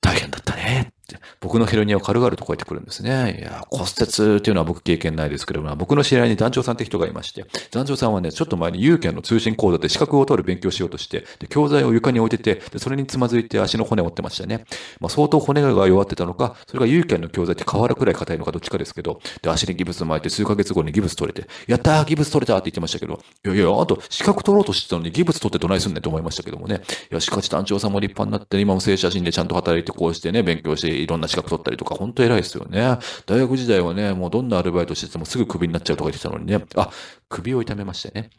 [0.01, 0.91] 大変だったね。
[1.39, 3.38] 僕のヘルニアを軽々と超えてくるんですね。
[3.39, 14.66] いや、骨折っていうのは僕経験ないですけども、僕の知り合いに団長さんって人がいまして、団長さんはね、ちょっと前に有権の通信講座で資格を取る勉強しようとして、で教材を床に置いてて、でそれにつまずいて足の骨を折ってましたね。
[14.99, 26.82] まあ、相当骨が弱ってたのか、それが有権の教材って瓦くらい硬いのかどっちかですけど、で、足にギブス巻いて数ヶ月後にギブス取れて、やったーギブス取れたって言ってましたけど、いやいや、あと資格取ろうとしてたのにギブス取ってどないすんねんと思いましたけどもね。
[27.12, 32.97] いや、しかし団長さんも立派になって、今も正写真でちゃんと働いてこうしてね、勉強していろんな資格取ったりとか、本当偉いですよね。
[33.25, 36.63] 大学時代はね、もうどんなアルバイトしててもすぐクビになっちゃうとか言ってたのにね。
[36.75, 36.89] あ、
[37.29, 38.29] 首を痛めましてね。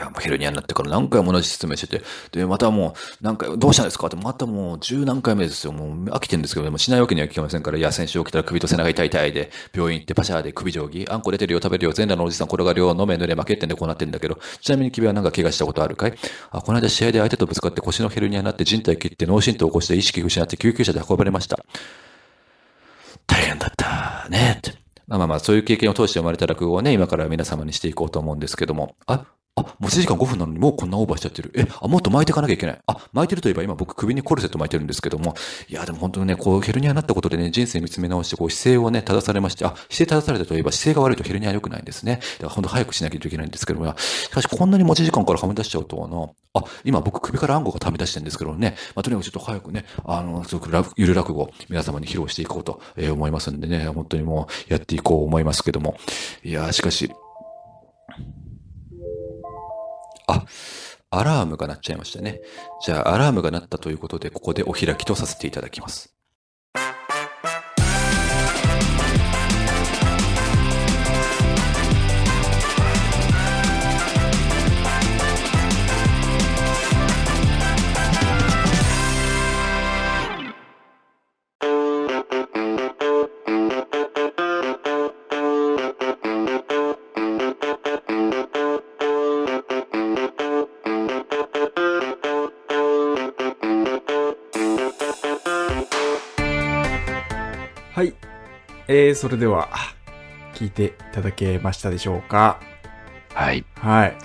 [0.00, 5.72] もうヘルニアになってから何回も同じ説明してて、で、またもう、何回、どうしたんですかって、またもう十何回目ですよ。
[5.72, 16.14] もう飽きてるんですけど、もしないわけにはいきませんから、いや、先週起きたら首と背中痛い痛いで、病院行ってパシャーで首定規、あんこ出てるよ、食べるよ、全裸のおじさん転がるよ、飲め濡れ負けってんでこうなってんだけど、ちなみに君は何か怪我したことあるかい？
[16.50, 21.64] あ、この間試合で相手とぶつかって腰のヘルニアになって人体切って脳震盪を起こして意識失って救急車で運ばれました。
[23.26, 24.72] 大変だったねって。
[25.06, 28.96] まあまあまあ、そういう経験を通して生まれた落語をね、今から皆様にしていこうと思うんですけども。
[29.06, 29.26] あ、
[29.56, 31.52] あ、もう1時間5分なのにもうこんなオーバーしちゃってる。
[31.54, 32.78] え、あ、もっと巻いていかなきゃいけない。
[32.88, 35.34] あ、巻いてるといえば今僕首にコルセット巻いてるんですけども。
[35.68, 42.16] いや、でも本当にね、こうヘルニアになったことでね、人生見つめ直して、こう姿勢をね、正されまして、あ、姿勢正されたといえば姿勢が悪いとヘルニア良くないんですね。
[42.16, 43.94] だから本当早くしなきゃいけないんですけども。
[43.96, 46.30] しかしこんなに持ち時間からはみ出しちゃうとはな。
[46.54, 48.76] あ、今僕首から暗号がはみ出してるんですけどね。
[48.96, 55.96] まあ、とにかくちょっと早くね、あの、すごくラゆる落語、皆様に披露していこうと思いますんでね、本当にもうやっていこう思いますけども。
[56.42, 57.12] いや、しかし、
[60.26, 60.44] あ、
[61.10, 62.40] アラームが鳴っちゃいましたね。
[62.84, 66.14] じゃあ、アラームが鳴ったということで、ここでお開きとさせていただきます。
[99.14, 99.68] ー、それでは、
[100.54, 102.60] 聞いていただけましたでしょうか？
[103.32, 103.64] はい。
[103.80, 104.16] はい。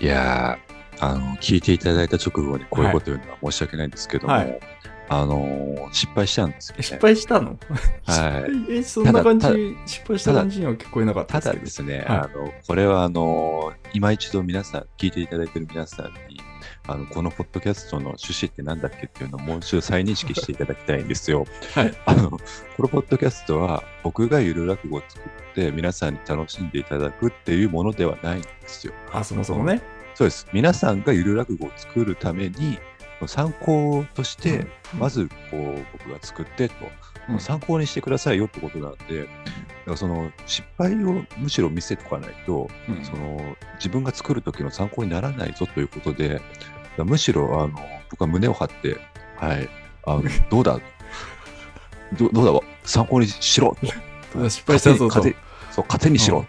[0.00, 4.60] いやー、あの、聞いていただいた直後にこういうこと言うのは申し訳ないんですけども、はい
[5.08, 6.82] あのー、失敗したんですよ、ね。
[6.82, 7.56] 失敗したの？
[8.06, 8.74] はい。
[8.78, 9.46] え、そんな感じ？
[9.86, 11.88] 失敗した感じには聞こえなかったたですけど。
[11.92, 16.25] だですね、はいあの、これはあの、今一度皆さん、聞いていただいている皆さんに、
[16.88, 21.46] あの、このポッドキャストの趣旨って何だっけっていうのをもう一度再認識していただきたいんですよ。
[21.74, 21.94] はい。
[22.06, 22.38] あの、こ
[22.78, 28.92] のポッドキャストは、僕がゆる落語を作って、皆さんに楽しんでいただくっていうものではないんですよ。
[29.12, 29.82] あ、そもそもね。
[30.14, 30.46] そうです。
[30.52, 32.78] 皆さんがゆる落語を作るために、
[33.26, 34.66] 参考として、
[34.98, 39.30] まず、こう、僕が作ってと、うん参考にしてくださいよってことなんで、だか
[39.86, 46.40] らその、失敗をむしろ見せとかないと、うんその、自分が作る時の参考にならないぞということで、
[47.04, 47.78] むしろ、あの、
[48.10, 48.98] 僕は胸を張って、
[49.36, 49.68] はい、
[50.06, 50.80] あの、 どうだ？
[52.18, 52.52] どどうだ？
[52.52, 53.76] わ参考にしろ。
[54.32, 55.22] と失敗したぞと。
[55.72, 56.46] そう、糧にしろ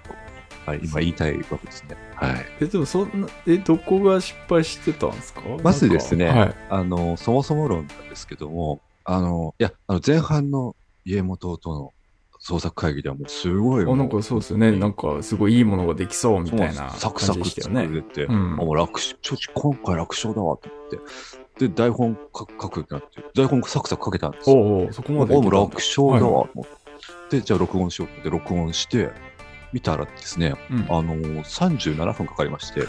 [0.65, 1.97] と、はい、今言いたいわけですね。
[2.15, 2.45] はい。
[2.61, 5.41] え、でもそんな、え、どこが失敗してたんですか？
[5.63, 6.55] まずですね、はい。
[6.69, 10.75] あの、そもそも論なんですけども、あの、いや、あの、前半の
[11.05, 11.93] 家元との
[12.47, 14.71] 創作会議ではもうすごいもあ、う、なんかそうですよね。
[14.71, 17.69] なんかすごいいいものができそうみたいなサクサク作。
[17.73, 20.89] れて、うんもう楽勝、今回楽勝だわと思っ
[21.57, 24.55] て、で、台本書く書くってなって、台本サクサク書けたんですよ。
[24.55, 25.51] おうおうそこまでもう。
[25.51, 29.09] 楽勝だわと思って、で、じゃあ録音しようって録音して、
[29.73, 32.83] 見たらですね、うんあのー、37分かかりまして、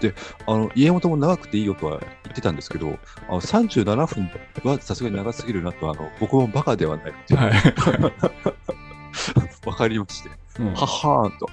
[0.00, 0.14] で、
[0.46, 2.98] あの、家元も長くていいよとは言ってたんですけど、
[3.28, 4.30] あの37分
[4.64, 7.10] はさすがに長すぎるなと、あの、僕もバカではない。
[7.10, 7.52] って、はい。
[9.66, 10.72] わかりまして、うん。
[10.74, 11.46] ははーんと、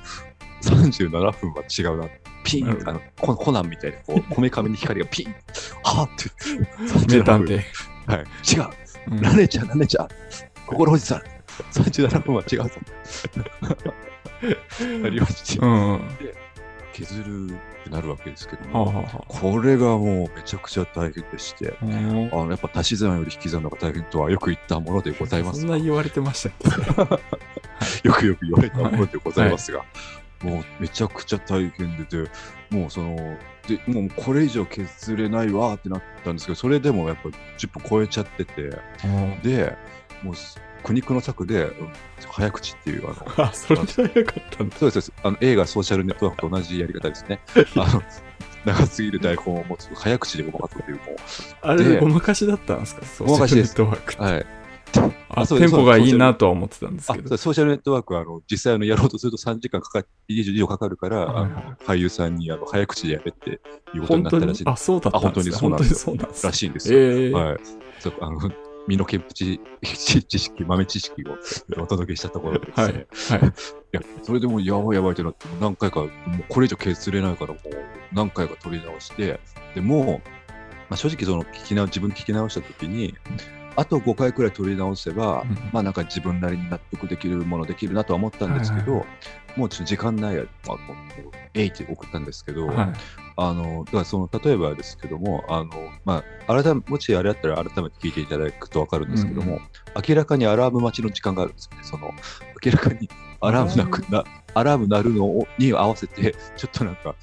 [0.61, 2.07] 37分は違うな。
[2.43, 2.83] ピン。
[2.85, 5.33] あのコ、コナンみたいに、こう、こめかみに光がピーン。
[5.83, 6.29] はーって、
[7.15, 7.47] 名探37分。
[7.47, 7.61] 偵。
[8.07, 8.19] はい。
[8.19, 8.23] 違
[8.59, 8.69] う。
[9.11, 9.21] うん。
[9.21, 10.07] ラネちゃん、ラネちゃん、
[10.65, 11.21] 心おじさん、
[11.73, 12.69] 37分は違うぞ。
[15.05, 16.01] ありまして、うんうん。
[17.05, 25.61] 削るってなるわけですけどはあ、も、はあはこれがもうめちゃくちゃ大変でして、あ、のやっぱ足し算より引き算の方が大変とはよく言ったものでございますが。
[25.61, 26.53] そんな言われてましたっ
[28.01, 28.07] け？
[28.07, 29.85] よくよく言われたものでございますが、
[30.43, 32.29] もうめちゃくちゃ大変でて、
[32.71, 33.15] もうその、
[33.67, 38.71] でもうこれ以上削れないわってなったんですけど、それでもやっぱ10分超えちゃってて、
[39.43, 39.75] で、
[40.23, 40.33] もう
[40.87, 41.71] 苦肉の策で、うん
[42.29, 44.77] 早口っていう、あの、 あ、それじゃなかったんだ。
[44.77, 47.39] そうですあの映画ソーシャルネットワークと同じやり方ですね。
[47.75, 48.03] あの
[48.65, 51.01] 長すぎる台本を持つ早口でごまかすというも
[51.61, 53.05] あれ、でごまかしだったんですか？
[53.05, 54.21] ソーシャルネットワークって。
[54.21, 54.45] う、はい。
[55.29, 57.35] あテンポがいいなとは思ってたんですあけど。
[57.37, 61.51] ソーシャルネットワークはあの実際あのやろうとすると3時間かか以上かかるから、はい。
[61.83, 63.59] 俳優さんにあの早口でやれって
[63.93, 66.17] いうことになったらしいあ、そうだったんですかあ本当にそうなんです。
[66.17, 66.99] 本当にそうなんですらしいんですよ。
[66.99, 67.57] ええはい。
[68.21, 68.51] あの
[68.87, 69.59] 身の潔知
[70.39, 71.37] 識、豆知識を
[71.81, 72.93] お届けしたところでですはね。
[72.93, 73.33] い。
[73.33, 73.41] はい。
[73.49, 73.51] い
[73.91, 76.09] や、それでもうやばいやばいってなって、何回か、もう
[76.47, 77.67] これ以上削れないから、もう
[78.13, 79.39] 何回か取り直して、
[79.75, 80.29] でもう、
[80.89, 83.15] まあ、正直その聞き直、自分で聞き直したときに、
[83.75, 89.05] あと5回くらい取り直せば、うんまあなんか自分なりに納得できるものできるなとは思ったんですけど、はいは
[89.55, 90.77] もうちょっと時間ないや、まあ、
[91.53, 92.93] えいって送ったんですけど、はい。
[93.39, 95.69] あの、だからその、例えばですけども、あの、
[96.05, 99.61] まあ、改め、もしあれだったら改めて聞いていただくとわかるんですけども、うん
[100.07, 101.83] 明らかにアラーム待ちの時間があるんですよね。
[101.83, 102.11] その、
[102.63, 103.09] 明らかに
[103.41, 104.23] アラームなくな、
[104.53, 107.15] アラーム鳴るのをに合わせて、ちょっとなんか、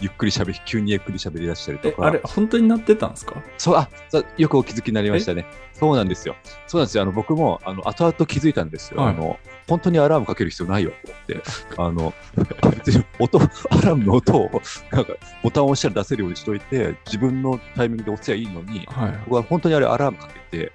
[0.00, 2.06] ゆっくり喋り、急にゆっくり喋り出したりとえ、か。
[2.06, 3.42] あれ、本当になってたんですか？
[3.58, 3.90] そう、あ、
[4.38, 5.44] よくお気づきになりましたね。
[5.74, 6.34] そうなんですよ。
[6.66, 7.02] そうなんですよ。
[7.02, 9.02] あの、僕も、あの、後々気づいたんですよ。
[9.02, 11.40] はいあの、本当にアラームかける必要ないよって、
[11.78, 12.12] あの、
[12.84, 15.12] 別 に音、アラームの音を、なんか、
[15.42, 19.18] ボタンを押したら出せるようにしといて、自分のタイミングで押せばいいのに、はい。
[19.24, 20.72] 僕は本当にあれアラームかけて、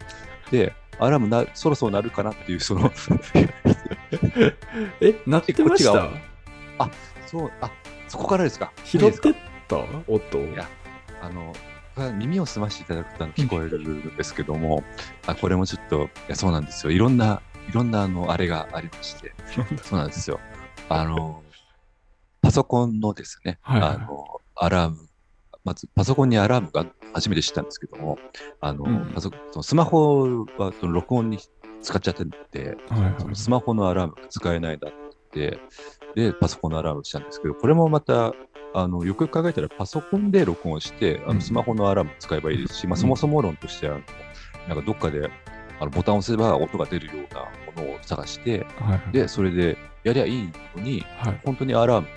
[0.51, 2.91] で、アラームな、そろそろ鳴るかなっていう、その、
[5.01, 5.91] え、なってました？
[5.93, 6.09] こっち
[6.79, 6.89] が
[7.27, 7.71] そう、あ、
[8.07, 8.71] そこからですか。
[8.83, 9.33] 拾ってっ
[9.67, 9.77] た？
[10.07, 10.41] 音を？
[10.45, 10.67] いや
[11.21, 11.53] あの、
[12.13, 14.83] 耳を澄ましていただくと聞こえるんですけども、
[15.27, 16.91] あこれもちょっと、いや、そうなんですよ。
[16.91, 19.33] いろんな、いろんな、あの、あれがありまして、
[19.83, 20.39] そうなんですよ。
[20.89, 21.43] あの、
[22.41, 23.89] パソコンのですね、はいはい。
[23.91, 24.97] あの、アラーム、
[25.63, 28.17] まず、パソコンにアラームが初めて知ったんですけども、
[28.59, 29.11] あの、うん。
[29.13, 31.37] パソそのスマホはその録音に
[31.81, 33.15] 使っちゃってて、はいはい。
[33.19, 34.91] そのスマホのアラームが使えないなっ
[35.31, 35.59] て、
[36.15, 38.33] で、パソコンのアラームをしたんですけど、これもまた、
[38.73, 41.35] あの、よくよく考えたらパソコンで録音して、あうん。
[41.35, 43.01] のスマホのアラーム使えばいいですし、まあ、うん。
[43.01, 43.99] そもそも論としては、
[44.67, 45.29] なんかどっかで、
[45.79, 47.41] あのボタンを押せば音が出るような
[47.83, 49.11] ものを探して、はいはい。
[49.11, 51.41] で、それでやりゃいいのに、はい。
[51.45, 52.07] 本当にアラーム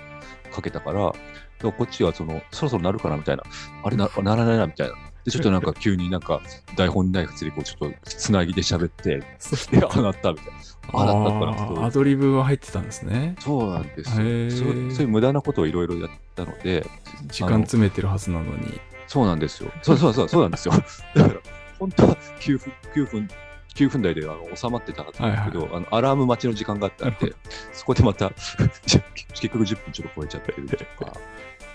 [0.53, 1.13] かけたから、
[1.61, 3.45] でこっちはその、そろそろ鳴るかなみたいな、
[3.85, 4.95] あれな、鳴らないなみたいな。
[5.25, 6.41] で、ちょっとなんか 急になんか
[6.77, 10.53] 台本にないセリフをちょっとつなぎで喋って、そで、あ、なったみたいな。
[10.95, 13.37] あ、なったからアドリブが入ってたんですね。
[13.39, 14.17] そうなんですよ。
[14.17, 16.85] そういう無駄なことをいろいろやったので、
[17.27, 18.81] 時間詰めてるはずなのに。
[19.07, 19.71] そうなんですよ。
[19.83, 20.75] そうそうそう、そうなんですよ。
[21.15, 21.41] だから、
[21.79, 23.29] 本当は9分、9分、
[23.75, 27.35] 9分台であの収まってたんですけど、あのアラーム待ちの時間があったんで、
[27.73, 28.31] そこでまた
[28.87, 29.03] 結
[29.49, 31.13] 局10分ちょっと超えちゃってるとか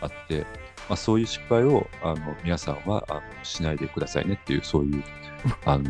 [0.02, 0.42] あって、
[0.90, 5.04] まあ、そういう失敗をあの皆さんはあのしないでくださいねっていう、そういう、
[5.66, 5.84] あの、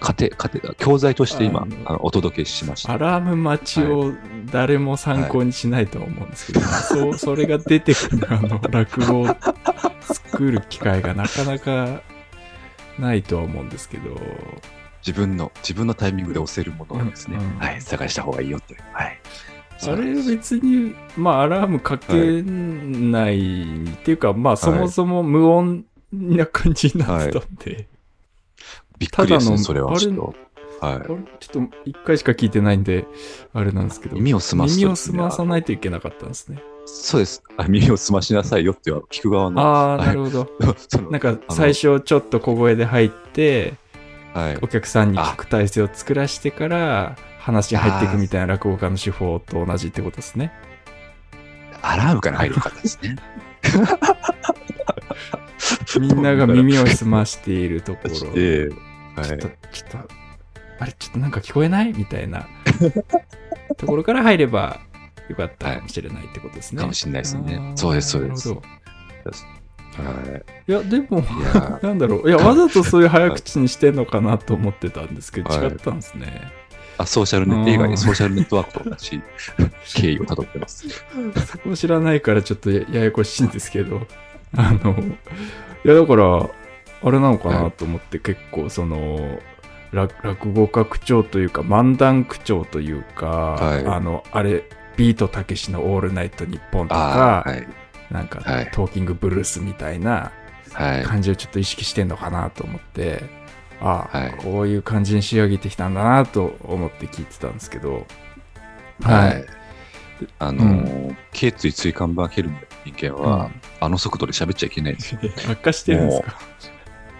[0.00, 2.92] 家庭、家庭、教材として今、あのお届けしました。
[2.92, 4.12] アラーム待ちを
[4.46, 9.36] 誰も参考にしないとは思うんですけど、 そうそれが出てくるあの落語を
[10.00, 12.02] 作る機会がなかなか
[12.98, 14.20] ないとは思うんですけど、
[15.06, 18.80] 自分の、自分のタイミングで押せるものをですね、うんうんはい、探した方がいいよという。
[18.92, 19.20] はい。
[19.84, 27.88] あれ別に、まあアラームかけないっていうか、まあそもそも無音な感じになってたんで、
[28.98, 30.22] びっくりですね、それはちょっと。
[30.22, 30.34] は
[30.84, 33.06] あれちょっと一回しか聞いてないんで、
[33.52, 34.10] あれなんですけい。
[34.10, 36.60] ど、耳を澄ますと耳を澄まさないといけなかったんですね。
[36.86, 37.42] そうです。
[37.56, 39.60] あ耳を澄ましなさいよって聞く側の。
[39.60, 40.48] ああ、はいなるほど。
[41.10, 43.74] なんか最初ちょっと小声で入って、
[44.34, 44.58] はい。
[44.62, 50.52] お客さんに聞く体制を作らしてから話に入っていくみたいな落語家の手法と同じってことですね。
[51.82, 53.16] アラームから入る方ですね。
[56.00, 58.10] みんなが耳を澄ましているところ。
[58.14, 58.42] ちょっと、い。
[59.72, 59.98] ちょっと、
[60.78, 61.92] あれ、ちょっとなんか聞こえない？
[61.92, 62.46] みたいな
[63.76, 64.80] ところから入れば
[65.28, 66.80] よかったかもしれないってことですね。
[66.80, 68.54] かもしれないですねそうですそうです
[69.96, 70.70] はい。
[70.70, 71.22] いや、でも、
[71.82, 72.28] なんだろう。
[72.28, 76.50] いや、わざとそういう早口にしてんのかなと思ってたんですけど、はい違ったんですね。
[76.98, 79.22] あ、ソーシャルネうん映画にソーシャルネットワークと同じ
[79.94, 80.88] 経緯をたどってます。
[81.46, 84.06] そこ知らないからちょっとやややこしいんですけど、
[84.56, 84.96] あの、
[85.84, 86.50] いやだから、
[87.04, 89.40] あれなのかなと思って結構その、
[89.92, 94.64] 落落語家口調というか漫談口調というか、はいあの、あれ、
[94.96, 97.66] ビートたけしのオールナイトニッポンとか、はい。
[98.12, 98.70] なんか、はい。
[98.72, 100.30] トーキングブルースみたいな
[100.72, 101.02] はい。
[101.02, 103.22] 感じをちょっと意識してんのかなと思って、
[103.80, 104.32] ああ、はい。
[104.38, 108.06] こういう感じに仕上げてきたんだなと思って聞いてたんですけど、
[109.02, 109.44] はい。
[110.38, 113.50] あのうー、頸椎椎間板ヘルムの人間は、
[113.80, 115.20] あの速度で喋っちゃいけないんですよ。
[115.50, 116.38] 悪化してるんですか？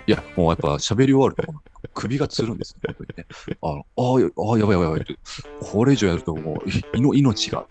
[0.07, 1.53] いや、もうやっぱ喋り終わると、
[1.95, 3.27] 首がつるんですね、本当にね。
[3.63, 5.17] あのあやあ、やばいやばいやばいって。
[5.61, 7.67] これ以上やるともう、いの命が、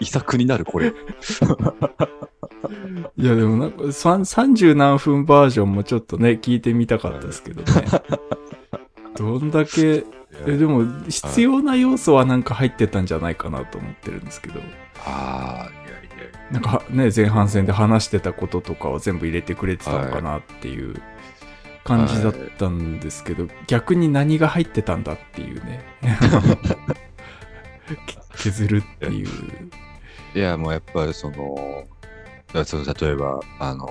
[0.00, 0.92] 遺作になる、これ。
[3.16, 7.88] いや、でもなんか、さん30何分バージョンもちょっとね、聞いてみたかったですけどね。
[9.16, 10.04] どんだけ、
[10.46, 14.60] え、でも、必要な要素はなんか入ってたんじゃないかなと思ってるんですけど。
[15.04, 16.04] ああ、いやい
[16.50, 16.50] や。
[16.50, 21.00] なんかね、前半戦で話してたこととかを全部入れてくれてたのかなっていう
[21.84, 25.84] 感じだったんですけど、逆に何が入ってたんだっていうね。
[28.06, 29.28] け削るっていう。
[30.34, 31.84] いや、もうやっぱりその、
[32.64, 33.88] その例えば、あの、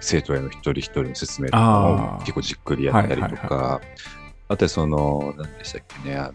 [0.00, 3.88] 生徒への一人一人の説明とかも結構じっくりやったりとか、はいはい
[4.48, 6.32] あとはその、何でしたっけね、あの、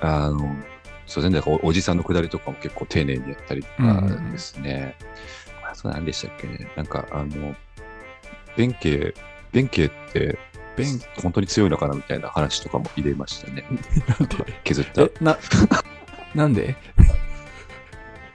[0.00, 0.56] あの、
[1.06, 4.00] そうですね、おおじさんのくだりとかも結構丁寧にやったりとか
[4.30, 4.96] ですね。
[5.68, 7.56] あそう何でしたっけね、なんかあの、
[8.56, 9.14] 弁慶、
[9.52, 10.38] 弁慶って、
[10.76, 13.64] 弁本当に強いのかなみたいな話とかも入れましたね。
[14.18, 14.60] なんで？
[14.64, 15.02] 削った。
[15.02, 15.38] え、な、
[16.34, 16.76] なんで？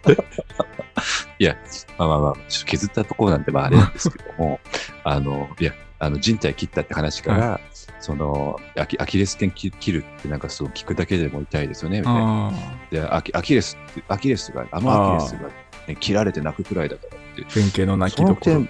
[1.40, 1.56] いや、
[1.98, 4.60] まあまあまあ、削ったところなんで、まああれなんですけども、
[5.04, 7.60] あの、いや、あの、人体切ったって話から、
[8.00, 12.50] そのアキ、アキレス腱切切るってなんかそう聞くだけでも痛いですよね、みたいな。
[12.50, 12.52] あ
[12.92, 15.50] で、アキアキレスアキレスが、あのアキレスが、
[15.88, 17.44] ね、切られて泣くくらいだからって。
[17.44, 18.60] あ、弁慶の泣きどころ。
[18.62, 18.68] の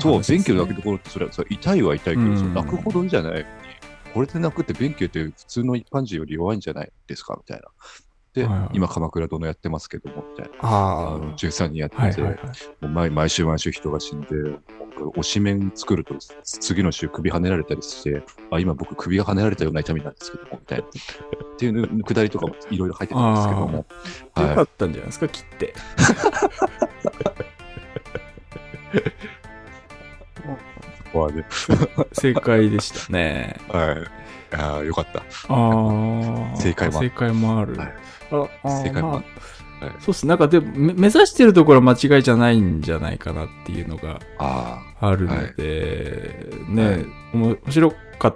[0.00, 3.44] そう、弁慶の泣くところって、それは、それ痛いは痛いけど、泣くほどじゃないのに、
[4.14, 7.68] これで泣くって弁慶って普通の一般人より弱いんじゃないですか、みたいな。
[8.34, 10.68] で、はいはい今、鎌倉殿やってますけども、みたいな。
[10.68, 12.36] ああの13人やってて、はいはいはい。
[12.80, 14.28] もう毎毎週毎週人が死んで、
[15.16, 20.84] 推し面作ると次の週首跳ねられたりして、あ、今僕首が跳ねられたような痛みなんですけども、みたいな。
[20.84, 20.88] っ
[21.56, 23.78] ていうのくだりとかもいろいろ入ってたんですけども。
[23.78, 23.84] よ
[24.34, 25.74] はかったんじゃないですか、切って。
[31.08, 31.12] い。
[31.12, 31.44] ここはね。
[32.12, 33.56] 正解でしたね。
[33.68, 34.56] はい。
[34.56, 35.20] ああ、よかった。
[35.20, 36.56] ああ。
[36.56, 37.76] 正解もある正解もある。
[37.76, 37.94] はい
[38.30, 39.24] あ正解もある
[39.80, 40.26] まあそうっす。
[40.26, 48.34] なんかでも、め目指してるところは間違いじゃないんじゃないかなっていうのがああるので、ね、面白かっ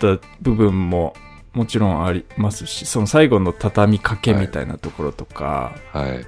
[0.00, 1.14] た部分も
[1.52, 6.26] もちろんありますし、その最後の畳みかけみたいなところとか、あ、はい。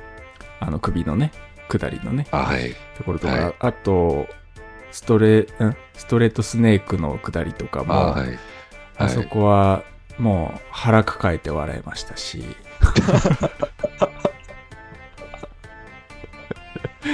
[0.60, 1.32] あの首のね、
[1.68, 2.74] 下りのね、あはい。
[2.96, 4.26] ところとか、はいあと、
[4.94, 5.46] ストレ、ん
[5.94, 8.38] ストレートスネークの下りとかも、あはい。
[8.96, 9.82] あそこは
[10.18, 12.44] もう腹抱えて笑いましたし、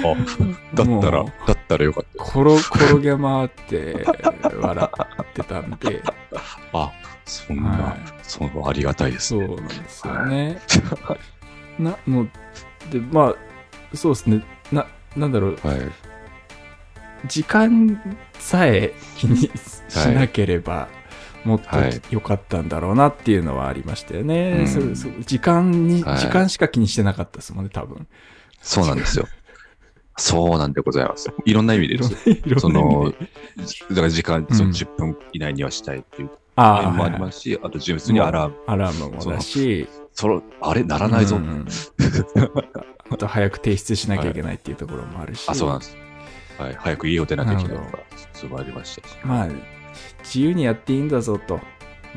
[0.05, 0.15] あ、
[0.75, 2.23] だったらもう、だったらよかった。
[2.23, 4.07] 転転げ回って
[4.61, 4.91] 笑
[5.23, 6.03] ってたんで、
[6.75, 6.93] あ、
[7.25, 9.57] そんな、はいそのありがたいですそうね。
[9.57, 10.61] なんですよね。
[11.81, 12.29] なの
[12.91, 14.45] で、まあ、そうですね。
[14.71, 16.10] な、なんだろう、はい。
[17.27, 18.01] 時間
[18.39, 19.51] さえ気にし
[20.15, 20.89] なければ、
[21.45, 24.59] もっとはい良かったんだろうなっていうのはありましたよね。
[24.61, 28.07] うんそれそう時間に、はい時間しか気にしてなかったですもんね、多分。
[28.61, 29.27] そうなんですよ。
[30.17, 31.33] そうなんでございます。
[31.47, 32.37] いろんな意味でですよ。
[32.45, 33.17] いろそので。、
[33.91, 38.57] だから時間、うんその10分以内にはしたいっていうあもあはいはいりますし、あと純粋にアラーム。
[38.67, 41.37] アラームもだし、その、あれならないぞ。
[41.37, 41.67] うんうん
[43.13, 45.49] あと早く提出しなきゃいけないっていうところもあるし。
[45.49, 45.97] あ、そうなんです。
[46.61, 46.75] はい。
[46.75, 48.03] 早く家を出なきゃいけないとか、
[48.33, 49.17] すごいありましたし。
[49.25, 49.49] まあ、
[50.19, 51.61] 自由にやっていいんだぞと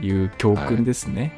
[0.01, 1.33] いう教訓ですね。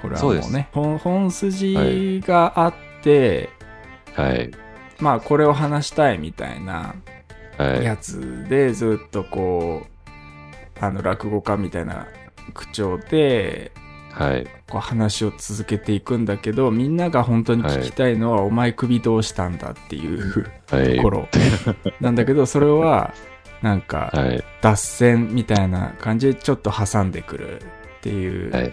[0.00, 3.50] これはもうそうね、本本筋があって、
[4.14, 4.50] はい。
[4.98, 6.94] まあこれを話したいみたいな
[7.58, 7.84] はい。
[7.84, 12.06] やつでずっとこう、あの落語家みたいな
[12.54, 13.72] 口調で、
[14.10, 14.46] はい。
[14.68, 20.96] こう話を続けていくんだけど、みんなが本当に聞きたいのは、お前首どうしたんだっていうはい。
[20.96, 21.28] ところ
[22.00, 23.14] なんだけど、それは、
[23.62, 24.44] なんか、はい。
[24.60, 28.52] 脱線みたいな感じでちょっと挟んでくるっていう。
[28.52, 28.72] はい。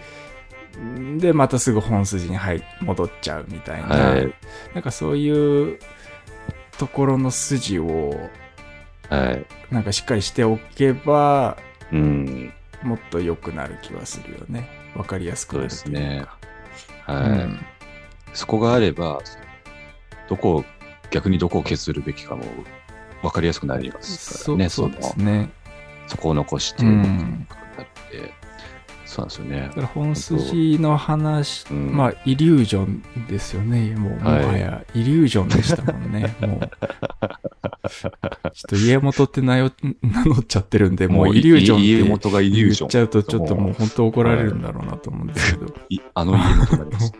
[1.18, 3.88] で、またすぐ本筋に入戻っちゃうみたいな。
[3.88, 4.34] はい
[4.74, 5.78] なんかそういう
[6.78, 8.30] ところの筋を、
[9.08, 9.46] はい。
[9.70, 11.56] なんかしっかりしておけば、
[11.92, 12.52] うん。
[12.82, 14.68] もっと良くなる気はするよね。
[14.96, 15.84] わかりやすくなるというか。
[15.84, 16.26] そうですね
[17.08, 17.28] うはい。
[17.46, 17.66] ん
[18.34, 19.20] そこがあれば、
[20.28, 20.64] どこを、
[21.10, 22.44] 逆にどこを削るべきかも
[23.22, 24.68] 分かりやすくなりますからね。
[24.68, 25.50] そうでのすね。
[26.06, 28.34] そこを残して、うんなって、
[29.08, 29.74] そうなんですよねだ。
[29.74, 33.94] から本筋の話、うんまあ、イリュージョンですよね。
[33.96, 36.36] もう、もはいはや、イリュージョンでしたもんね。
[36.46, 36.70] もう。
[37.88, 38.12] ちょっ
[38.68, 42.88] と家元って名よ 名乗っちゃってるんで、もうイリュージョン家って元がイリュージョン。
[42.88, 45.74] 言っちゃうと、ちょっともう本当怒られるんだろうなと思うんですけど。
[45.88, 47.12] いあの家元になります。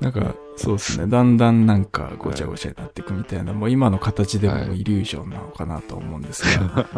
[0.00, 1.06] なんか、そうですね。
[1.06, 6.88] だんだんなんかごちゃごちゃになっていくみたいな、もう今の形でもはいイリュージョンなのかなと思うんですが、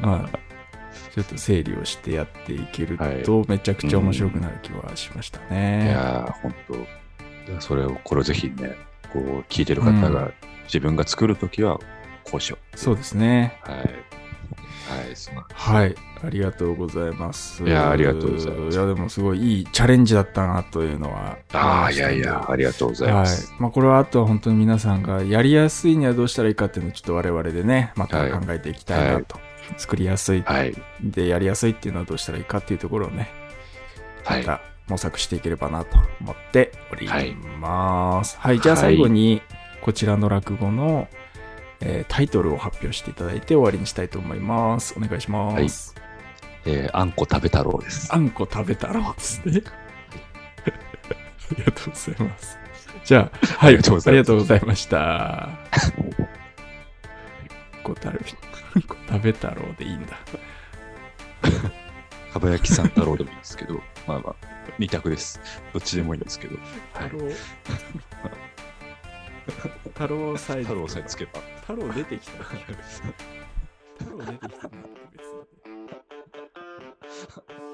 [0.00, 0.38] まあ、
[1.14, 5.90] ちょっと整理をしてやっていけると、めちゃくちゃ面白くなる気はしましたいね。
[5.90, 6.54] やー、本
[7.56, 8.74] 当それを、これをぜひね、
[9.12, 10.32] こう、聞いてる方が、
[10.64, 11.78] 自分が作るときは、
[12.24, 13.60] こうしよそうですね。
[13.68, 13.70] う。
[13.70, 13.80] はい。
[13.80, 13.84] は
[15.12, 15.60] い、そうなんです。
[15.60, 15.94] はい。
[16.24, 17.62] ありがとうございます。
[17.62, 21.38] いやありがとうございますいや、でもすごいいいチャレンジだったなというのは。
[21.52, 23.54] ああ、いやいや、ありがとうございはいます。。
[23.60, 29.38] まあ、これはあとは本当に皆さんがやりやすいにはどうしたらいいかっていうのをちょっと我々でね、またはい考えていきたいなと。
[29.76, 30.74] 作りやすい、はい。
[31.02, 33.30] でやりやすいっていうのはどうしたらいいかっていうところをね、
[34.24, 34.40] はい。
[34.40, 37.08] また模索していければなと思っており
[37.58, 38.38] ます。
[38.38, 39.42] はい、じゃあ最後に
[39.80, 41.08] こちらの落語の、
[41.80, 44.94] えータイトルを発表していただいて終わりにしたいと思います。
[44.96, 45.94] お願いします。
[46.66, 48.14] えーあんこ食べ太郎です。
[48.14, 49.62] あんこ食べたろうですね。
[50.66, 52.58] ありがとうございます。
[53.04, 55.44] じゃあ、はい、ありがとうございますありがとうございました。
[55.44, 55.54] あん
[57.82, 57.94] こ
[58.80, 60.18] 食べ、太郎でいいんだ。
[62.32, 63.74] かば焼きさん太郎でもいいんですけど、
[64.08, 64.36] まあまあ、
[64.78, 65.40] 二択です。
[65.72, 66.56] どっちでもいいんですけど。
[66.92, 67.10] はい。
[69.94, 70.08] 太郎。
[70.08, 70.68] 太郎サイズ。
[70.68, 71.40] 太郎さえつけば。
[71.60, 72.44] 太郎出てきたな。
[72.44, 72.56] 太
[74.10, 74.78] 郎出てきたなって
[75.12, 75.28] 別
[77.68, 77.73] に。